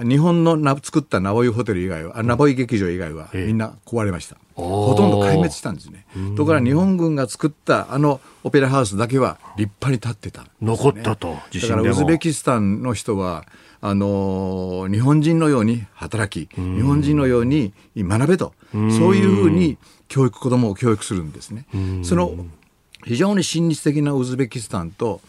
[0.00, 6.06] 日本のな作ったナボイホテル以外はナボイ劇場以外はみんな壊れました、ほとんど壊滅したんですね。
[6.36, 13.44] ところが日本軍が作ったあのオペラハウスだけは立派に立ってた、ね、残ったとだからウズベキスタンの人は
[13.88, 18.80] あの日本人のように働き、日本人のように学べと、そう
[19.14, 19.78] いうふうに
[20.08, 21.66] 教育、子供を教育するんですね。
[22.02, 22.34] その
[23.04, 25.20] 非常に親日的なウズベキスタンと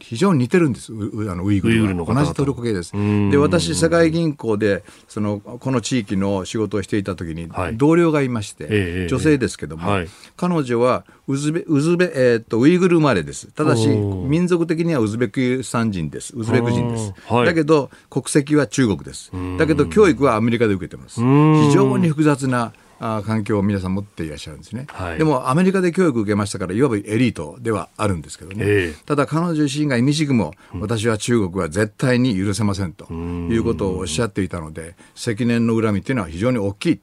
[0.00, 0.94] 非常に似てるんです、あ
[1.36, 2.14] のウイグルは。
[2.14, 2.92] 同じトルコ系です。
[3.30, 13.46] で、私、世界銀行でそのこの地域の仕事をしていたときに、同僚がいまして、女性ですけども、はい、彼女はウズベウズベ、えー、っとウイグル生まれです。
[13.52, 16.36] ただし、民族的にはウズベキスタン人です。
[16.36, 17.14] ウズベク人です。
[17.28, 19.30] はい、だけど、国籍は中国です。
[19.56, 21.20] だけど、教育はアメリカで受けてます。
[21.20, 37.00] 非常に複雑なあ環境を皆さん持っていらっしゃるんですね、はい、でもアメリカで教育を受けましたからいわばエリートではあるんですけどね、えー、ただ彼女自身が意味しぐも私は中国は絶対に許せませんということをおっしゃっていたので積年の恨みというのは非常に大きい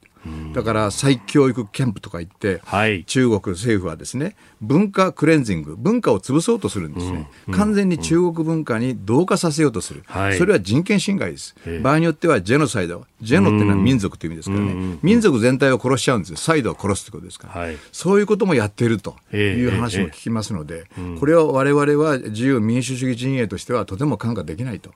[0.53, 16.37] だから再教育キャンプとか言って、はい、中国政府はですね文化クレンジング文化を潰そうとするんですね、うん、完全に中国文化に同化させようとする、うん、それは人権侵害です、場合によってはジェノサイドジェノっていうのは民族という意味ですからね、うん、民族全体を殺しちゃうんですよ。
[16.37, 20.85] サイドを殺すということですから、はい、そういうこともやっているという話も聞きますので、
[21.19, 24.91] これを我々は自由民主主義陣営としてはとても看過できないと、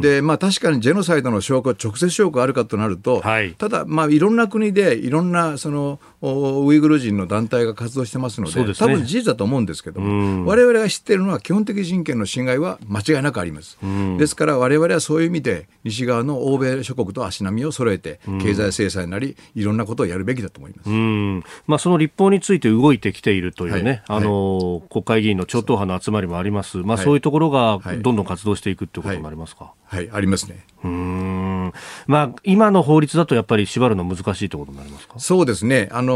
[0.00, 13.78] でまあ確かにジェノサイドの証拠直接証拠あるかとなると、はい、ただまあいろんな国でいろんなそのウイグル人の団体が活動してますので、でね、多分事実だと思うんですけども、われわれが知っているのは基本的人権の侵害は間違いなくあります。
[14.18, 20.90] ですから、われわれはそういう意味で、西側の欧米諸国と足並みを揃えて、経済制裁なり、いろんなことをやるべきだと思います、
[21.66, 29.72] まあ、その立法について動いてきているというね、はい、あの、はい、国会議員の超党派の集まりもあります、まあ、そういうところがどんどん活動していくということになりますか。
[29.84, 30.64] はい、はい、ありますね。
[30.84, 31.55] うん
[32.06, 35.18] まあ、今の法律だとやっぱり縛るの難しいということになりますか？
[35.18, 35.88] そうですね。
[35.92, 36.12] あの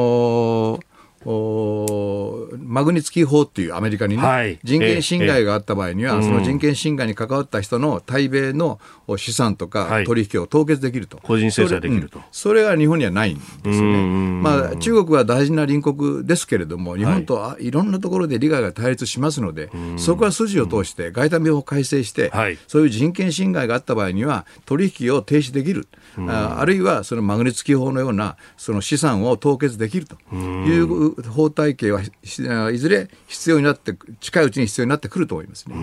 [0.78, 0.89] ー
[1.26, 8.80] おマグニツキー法っていうアメリカにね、はい、人権侵害があった場合には、えー、その人権侵害に関わった人の対米の
[9.16, 14.02] 資産とか取引を凍結できると、個人制裁できると、うん、それは日本にはないんですよね、
[14.42, 25.86] まあ、中国は大事な隣国ですけれども、日本とはいろんなところで利害が対立しますので、そこは筋を通して外為法を改正して、はい、そういう人権侵害があった場合には、取引を停止できる、
[26.28, 35.74] ああるいはそのマグニツキー法のようなその資産を凍結できるという法体系はいずれ必要になって近いうちに必要になってくると思いますね。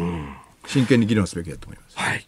[0.65, 1.97] 真剣に議論すべきだと思います。
[1.97, 2.27] はい。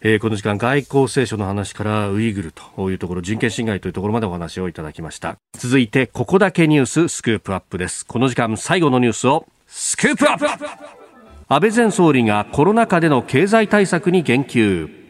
[0.00, 5.36] えー、この時間外交聖書の話からウイグルというところ人権侵害というところまでお話をいただきました。
[5.54, 8.06] 続いてここだけニューススクープアップです。
[8.06, 10.46] この時間最後のニュースをスクープアップ。
[11.50, 15.07] 安倍前総理がコロナ禍での経済対策に言及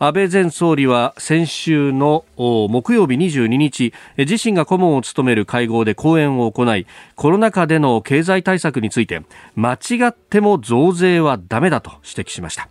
[0.00, 6.86] 安倍前総理は先週の木曜日22日自身が顧問を務める会合で講演を行い
[7.16, 9.22] コロナ禍での経済対策について
[9.56, 12.68] 間違っても増税はダメだと指摘しました。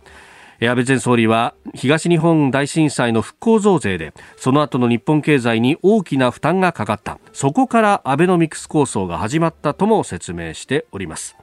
[0.60, 7.18] 安倍前総理は東日本大震災の復興増税でその後の日本経済に大きな負担がかかった。
[7.34, 11.37] そこからアベノミクス構想が始まったとも説明しております。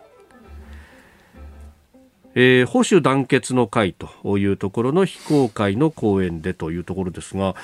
[2.35, 7.55] えー、保守団結の会というところの非公開の講演でというところですが、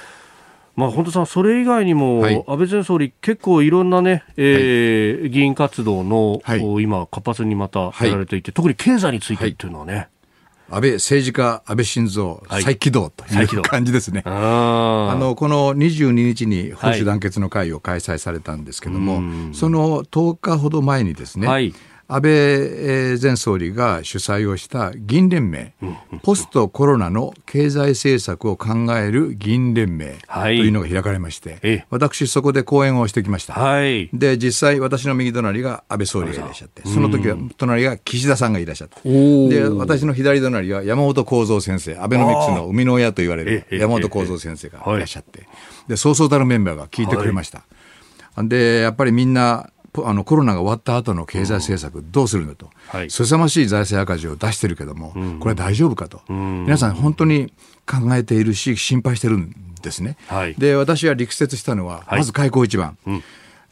[0.75, 10.07] まあ、本当さん、それ以外にも、はい、安倍前総理、結構いろんなね、えー、はい、議員活動の、はい、今、活発にまたやられていて、特に経済についてっていうのはね。
[10.73, 14.23] 安倍政治家、安倍晋三、再起動という感じですね。
[14.25, 21.73] あのこの22日に保守団結の会を開催されたんですけども、その10日ほど前にですね、はい
[22.13, 25.73] 安倍前総理が主催をした議員連盟、
[26.23, 38.99] ポストコロナの経済政策を考える議員連盟というのが開かれまして、はい、私、そこで講演をしてきました、はい、で実際、私の右隣が安倍総理がいらっしゃって、その時は隣が岸田さんがいらっしゃって、
[39.47, 44.97] で私の左隣は山本幸三先生、アベノミクスの生みの親と言われる山本幸三先生がい。
[44.97, 45.47] らっしゃって、
[45.87, 47.63] でそうそうたるメンバーが聞いてくれました。
[48.37, 49.69] でやっぱりみんな
[50.05, 57.53] あのコロナが終わった後の経済政策どうするんだと、はい、凄ましい財政赤字を出してるけども、これは大丈夫かと、皆さん本当に
[57.85, 60.17] 考えているし心配してるんですね。
[60.27, 62.97] はい、で私は力説したのは、まず開口一番。
[63.05, 63.23] うん。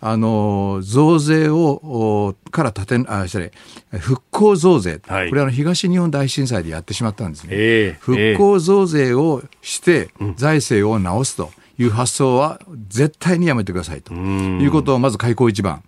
[0.02, 3.52] あの増税をから立てあ失礼。
[4.00, 14.14] 復興増税、はい、これは東日本大震災でやってしまったんですね、えー、復興増税をして財政を直すという発想は絶対にやめてくださいと。
[14.14, 15.84] いうことをまず開口一番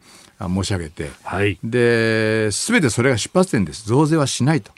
[0.48, 4.72] 申し上げて、はい、で全てそれが出発点です、増税はしないと。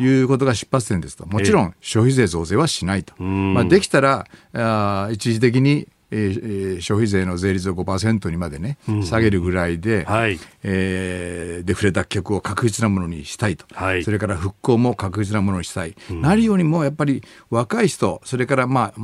[0.00, 19.00] いうことが出発点ですと、もちろん消費税増税はしないと、まあ、できたらあ一時的にえー、消費税の税率を5%にまでね、下げるぐらいで、はい、えー、デフレ脱却を確実なものにしたいと、はい、それから復興も確実なものにしたい、うん、何よりもやっぱり若い人、それからまあ、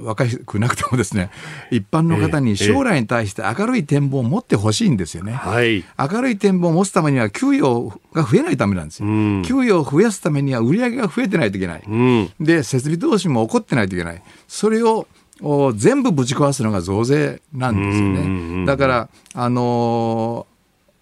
[0.00, 1.30] 若くなくてもですね、
[1.70, 14.22] 一般の方に将来に対して明るい展望を持ってほしいんですよね、はい、明るい展望を持つためには、給与が増えないためなんですよ、うん、給与を増やすためには売り上げが増えてないといけない、うん、で、設備投資も起こってないといけない。
[14.48, 15.06] それを
[15.42, 18.66] を全部ぶち壊すのが増税なんですよね。
[18.66, 20.46] だから、あの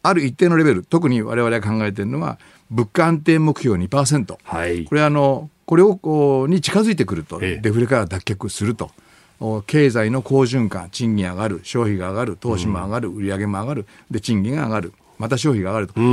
[0.05, 2.39] ー、ある一定のレベル、特に我々が考えているのは、
[2.71, 4.37] 物価安定目標2%。
[4.43, 8.91] はい、これあの、これをに近づいてくると、デフレから脱却すると。
[9.67, 16.05] 経済の好循環、賃金上がる、消費が上がる、投資も上がる、売上も上がる、で賃金が上がる、また消費が上がると、こう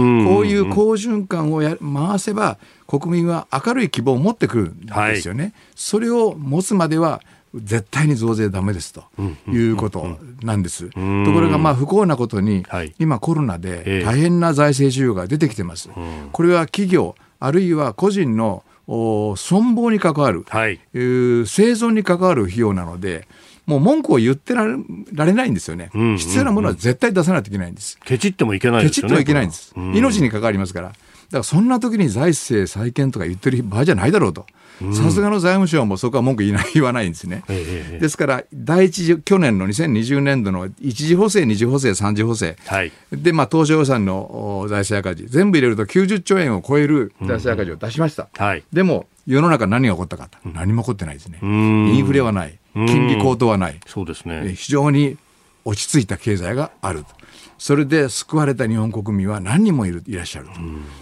[0.45, 2.57] いう好循環をや回せば、
[2.87, 5.43] 国民は明るい希望を持ってくるんですよね。
[5.43, 7.21] はい、それを持つまでは
[7.55, 9.03] 絶対に増税だめですと
[9.47, 10.89] いうことなんです。
[10.89, 12.65] ところがまあ不幸なことに、
[12.99, 15.89] 今コロナで大変な財政需要が出てきてます。
[16.31, 20.99] これは企業あるいは個人の存亡に関わる、はい、生
[21.43, 23.27] 存に関わる費用なので、
[23.65, 27.99] もう文句を言ってられないんですよね、うんうんうん、必要なものは絶対出さないといけないんです。
[28.03, 29.07] ケチってもいけないですよね。
[29.07, 29.73] ケチってもいけないんです。
[29.75, 30.87] 命に関わりますから。
[30.87, 30.97] だか
[31.31, 34.47] らそんな時に財政再建とか言ってる場合じゃないだろうと。
[34.93, 37.43] さすがの財務省もそこは文句言いない言わないんですね。
[37.47, 48.29] ですから、第一次、去年の2020年度の一次補正、二次補正、三次補正、はい、で、まあ、当初予算の財政赤字、全部入れると90兆円を超える財政赤字を出しました。
[48.33, 51.39] はい、でも、世の中何が起こったか、何も起こってないですね。
[51.41, 55.17] インフレはない、金利高騰はない、そうですね、非常に
[55.65, 57.03] 落ち着いた経済がある
[57.59, 60.53] それで救われた日本国民は何人もいるいらっしゃると、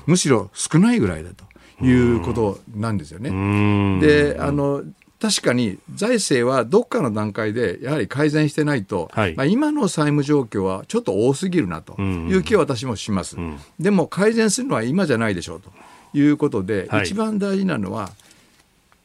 [0.08, 1.46] むしろ少ないぐらいだと。
[1.82, 4.00] いうことなんですよね。
[4.00, 4.84] であの
[5.20, 13.44] 確かに財政はどっかの段階でやはり改善してないと、はい、まあ、今の債務状況はちょっと多すぎるなという気は私もします、うん。
[13.44, 15.72] うん、でも改善するのは今じゃないでしょうと
[16.14, 18.12] いうことで、はい、一番大事なのは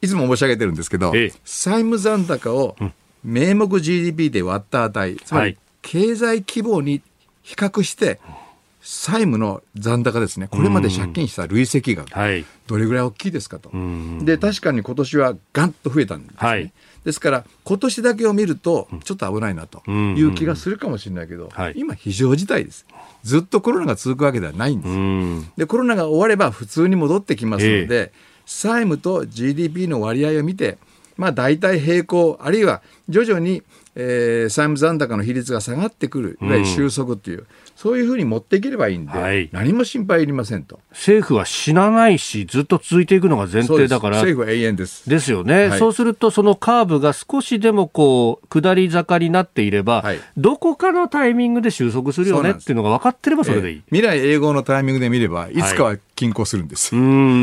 [0.01, 2.75] いつも申し上げてるんですけど、ええ、債務残高を
[3.23, 7.01] 名目 GDP で割った値、つまり経済規模に
[7.41, 8.19] 比較して、
[8.85, 12.09] 債務の残高ですね、これまで借金した累積額、
[12.67, 13.71] どれぐらい大きいですかと、
[14.23, 16.73] で確かに今年はがんと増えたんですね、はい、
[17.05, 22.85] ですから今年だけを見ると、ちょっと危ないなという気がするかもしれないけど、今、非常事態です、
[23.23, 28.11] ずっとコロナが続くわけではないんです、でコロナが終われば普通に戻ってきますので、
[28.45, 30.77] 債務と GDP の割合を見て、
[31.15, 33.63] まあ、大体平行、あるいは徐々に、
[33.95, 40.79] えー、債務残高の比率が下がってくる、いわゆる収束っていう、そういうふうに持っていければいいんで、はい、何も心配いりませんと。
[40.91, 44.17] 政府は死なないし、ずっと続いていくのが前提だから。
[44.17, 45.07] 政府は永遠です。
[45.09, 53.77] ですよね、はい、そうすると、そのカーブが少しでもこう、下り坂になっていれば、はい、どこかのタイミングで収束するよねっていうのが分かってればそれでいい。
[53.77, 56.91] えー、未来永劫のタイミングで見れば、いつかは均衡するんです。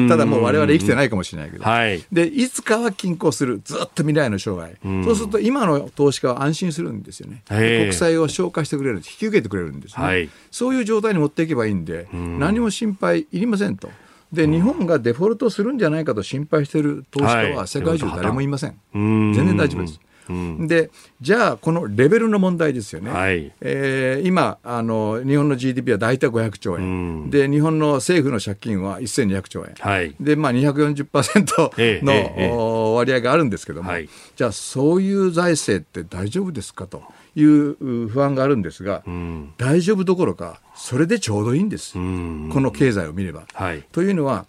[0.09, 1.65] ただもう我々生きてないかもしれないけど。
[1.65, 3.61] はい、で、いつかは均衡する。
[3.63, 4.77] ずっと未来の将来。
[5.05, 7.43] そうすると今の投資家は安心するんですよね。
[7.49, 10.03] 国債を消化してくれる、引き受けてくれるんですね。
[10.03, 13.91] はい、そういう状態に持っていけばいいんで、何も心配いりませんと。
[14.33, 18.75] で、日本がデフォルトするんじゃないかと心配している投資家は世界中誰もいません。
[18.95, 20.01] 全然大丈夫です。
[20.67, 36.87] でじゃあこのレベルの問題ですよね、はい、えー、今あの日本の GDP は大体500兆円、うん、で日本の政府の借金は1200兆円、はい、で、まあ、240% の、割合があるんですけども、はい、じゃあそういう財政って大丈夫ですか？
[36.87, 37.03] と
[37.37, 43.45] いう不安があるんですが、うん、大丈夫どころかそれでちょうどいいんです、うん、この経済を見れば。
[43.53, 44.47] はい、というのは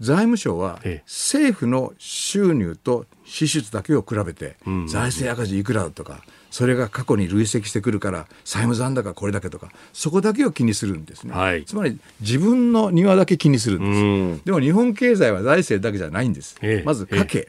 [0.00, 14.44] 財務省は政府の収入と支出だけを比べて、財政赤字いくらだとか、それが過去に累積してくるから債務残高これだけとかそこだけを気にするんですね、はい、つまり自分の庭だけ気にするんです。
[14.46, 17.48] でも日本経済は財政だけじゃないんです、えまず家計、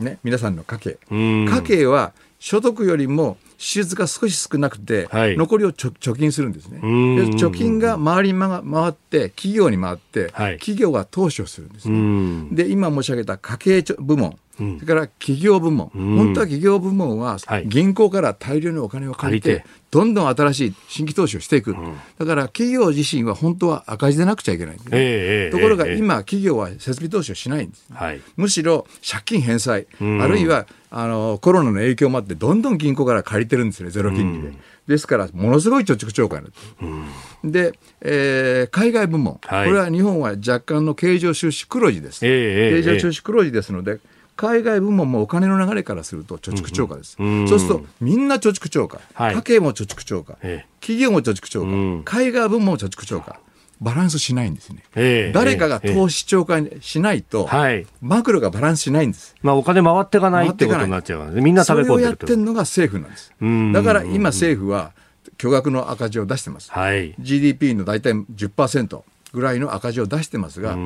[0.00, 0.98] ね、皆さんの家計。
[1.10, 6.80] 家計は所得よりも支出が少し少なくて、はい、残りを貯金するんですね。
[6.80, 6.86] で
[7.36, 8.58] 貯金が周りに回
[8.88, 12.48] って、企業に回って、はい、企業が投資をするんですね。
[12.52, 21.74] で、今申し上げた家計部門、それから企業部門、本当は企業部門は銀行から大量にお金を借りて、どんどん新しい新規投資をしていく、
[22.18, 24.82] だから企業自身は本当は赤字でなくちゃいけない、ね。
[24.92, 34.52] えー、ところが今、企業は設備投資をしないんです、はい、むしろ借金返済、あるいはあのコロナの影響もあって、どんどん銀行から借りてるんですね、ゼロ金利で。
[34.86, 36.60] ですから、ものすごい貯蓄超過になって
[37.44, 37.52] る。
[37.52, 42.26] で、えー、海外部門、はい、これは日本は若干の経常収支黒字です。
[42.26, 44.00] えー、経常収支黒字ですので、
[44.36, 47.16] 海外部門もお金の流れからすると貯蓄超過です。
[47.18, 50.38] うんうん、そうするとみんな貯蓄超過、はい、家計も貯蓄超過、
[50.80, 53.38] 企業も貯蓄超過、うん、海外部門も貯蓄超過。
[53.80, 54.82] バランスしないんですね。
[54.94, 59.34] えー、誰かが投資超過しないと、はい、マクロがバランスしないんです。
[59.42, 63.32] まあお金回っていかないってことになっちゃうみんな食べ込んでるそれをやってるのが政府なんです。
[63.72, 64.92] だから今政府は
[65.38, 66.70] 巨額の赤字を出してます。
[66.70, 69.02] はい、GDP の大体10%
[69.32, 70.76] ぐらいの赤字を出してますが、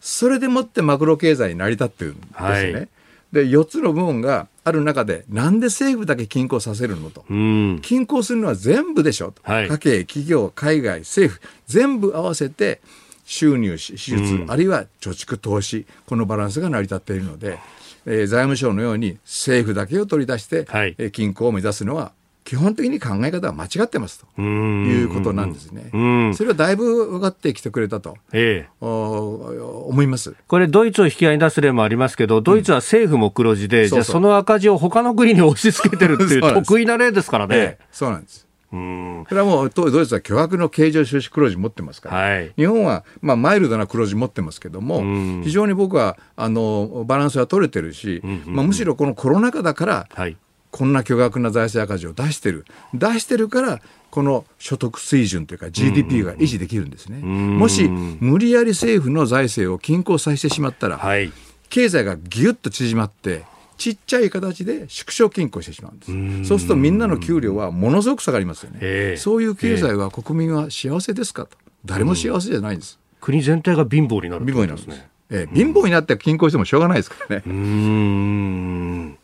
[0.00, 2.72] それでもってマクロ経済に成り立ってるんですね。
[2.72, 2.88] はい
[3.32, 11.40] で4つの部門がある中でなんで政府だけ均衡させるのと、うん、均衡するのは全部でしょと、はい、家計企業海外政府。
[11.66, 12.80] 全部合わせて
[13.24, 15.86] 収入支出、うん、あるいは貯蓄投資。
[16.06, 17.58] このバランスが成り立っているので、
[18.06, 22.12] えー、財務省のように政府だけを取り出して、はい、えー、均衡を目指すのは
[22.48, 24.40] 基本的に考え方は間違ってますと。
[24.40, 25.90] いうことなんですね。
[26.34, 30.34] それはだいぶ分かってきてくれたと、ええ、思います。
[30.46, 37.56] これ、ドイツを引き合いに出す例もありますけど、ドイツは政府も黒字で、うん、じゃあその赤字を他の国に押し付けてるっていう 得意な例ですからね。
[37.56, 38.46] え、そうなんです。
[38.72, 39.24] うん。
[39.28, 45.02] それはもうドイツは巨額の経常収支黒字持ってますから、はい、日本はまあマイルドな黒字持ってますけども、
[45.44, 50.38] 非常に僕はあのバランスは取れてるし、まあ、むしろこのコロナ禍だから、はい
[50.70, 52.64] こんな巨額な財政赤字を出してる
[52.94, 57.18] 出してるからこの所得水準というか GDP が維持できるんですね。
[57.18, 61.32] もし無理やり政府の財政を均衡させてしまったら、はい、
[61.68, 63.44] 経済がぎゅっと縮まって
[63.76, 65.98] ちっちゃい形で縮小均衡してしまうん
[66.40, 66.48] です。
[66.48, 69.16] そうするとみんなの給料はものすごく下がりますよね。
[69.16, 71.56] そういう経済は国民は幸せですかと。
[71.84, 72.98] 誰も幸せじゃないんです。
[73.20, 75.08] 国全体が貧乏になる、貧乏になるんですね。
[75.30, 77.42] えー、貧乏になって均衡してもしょうがないですからね。
[77.46, 79.18] うん。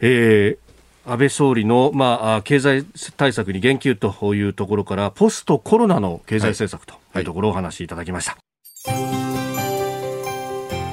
[0.00, 0.65] えー
[1.06, 2.84] 安倍総理の、まあ、経済
[3.16, 8.32] 対策に言及というところからポストコロナの経済政策というところをお話しいただきました。
[8.32, 8.42] はい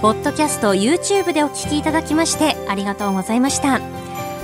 [0.03, 3.79] ポッドキャスト YouTube でお聞きいただきましてありがとうございました。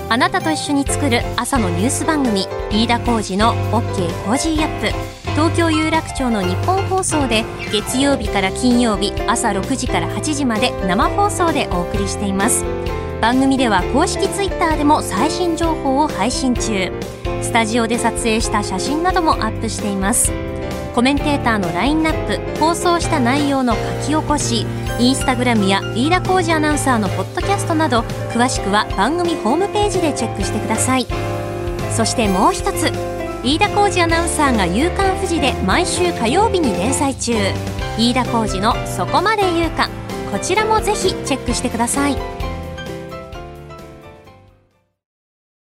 [0.08, 5.20] あなたと一緒に作る朝のニュース番組飯田浩司の OK コージーアップ。
[5.40, 12.66] 東京有楽町のニッポン放送で月曜日から金曜日朝6時から8時まで生放送でお送りしています
[13.22, 16.90] 番組では公式 Twitter でも最新情報を配信中。
[17.42, 20.32] スタジオで撮影した写真などもアップしています。
[20.96, 24.66] コメンテーターのラインナップ放送した内容の書き起こし
[25.00, 28.02] インスタグラムや飯田浩二アナウンサーのポッドキャストなど
[28.32, 31.06] 詳しくは番組ホームページでチェックしてください。
[31.92, 32.90] そしてもう一つ
[33.44, 37.34] 飯田浩二アナウンサーが「夕刊富士」で毎週火曜日に連載中。
[37.98, 39.90] 飯田浩二の「そこまで言うか」
[40.32, 42.18] こちらもぜひチェックしてください。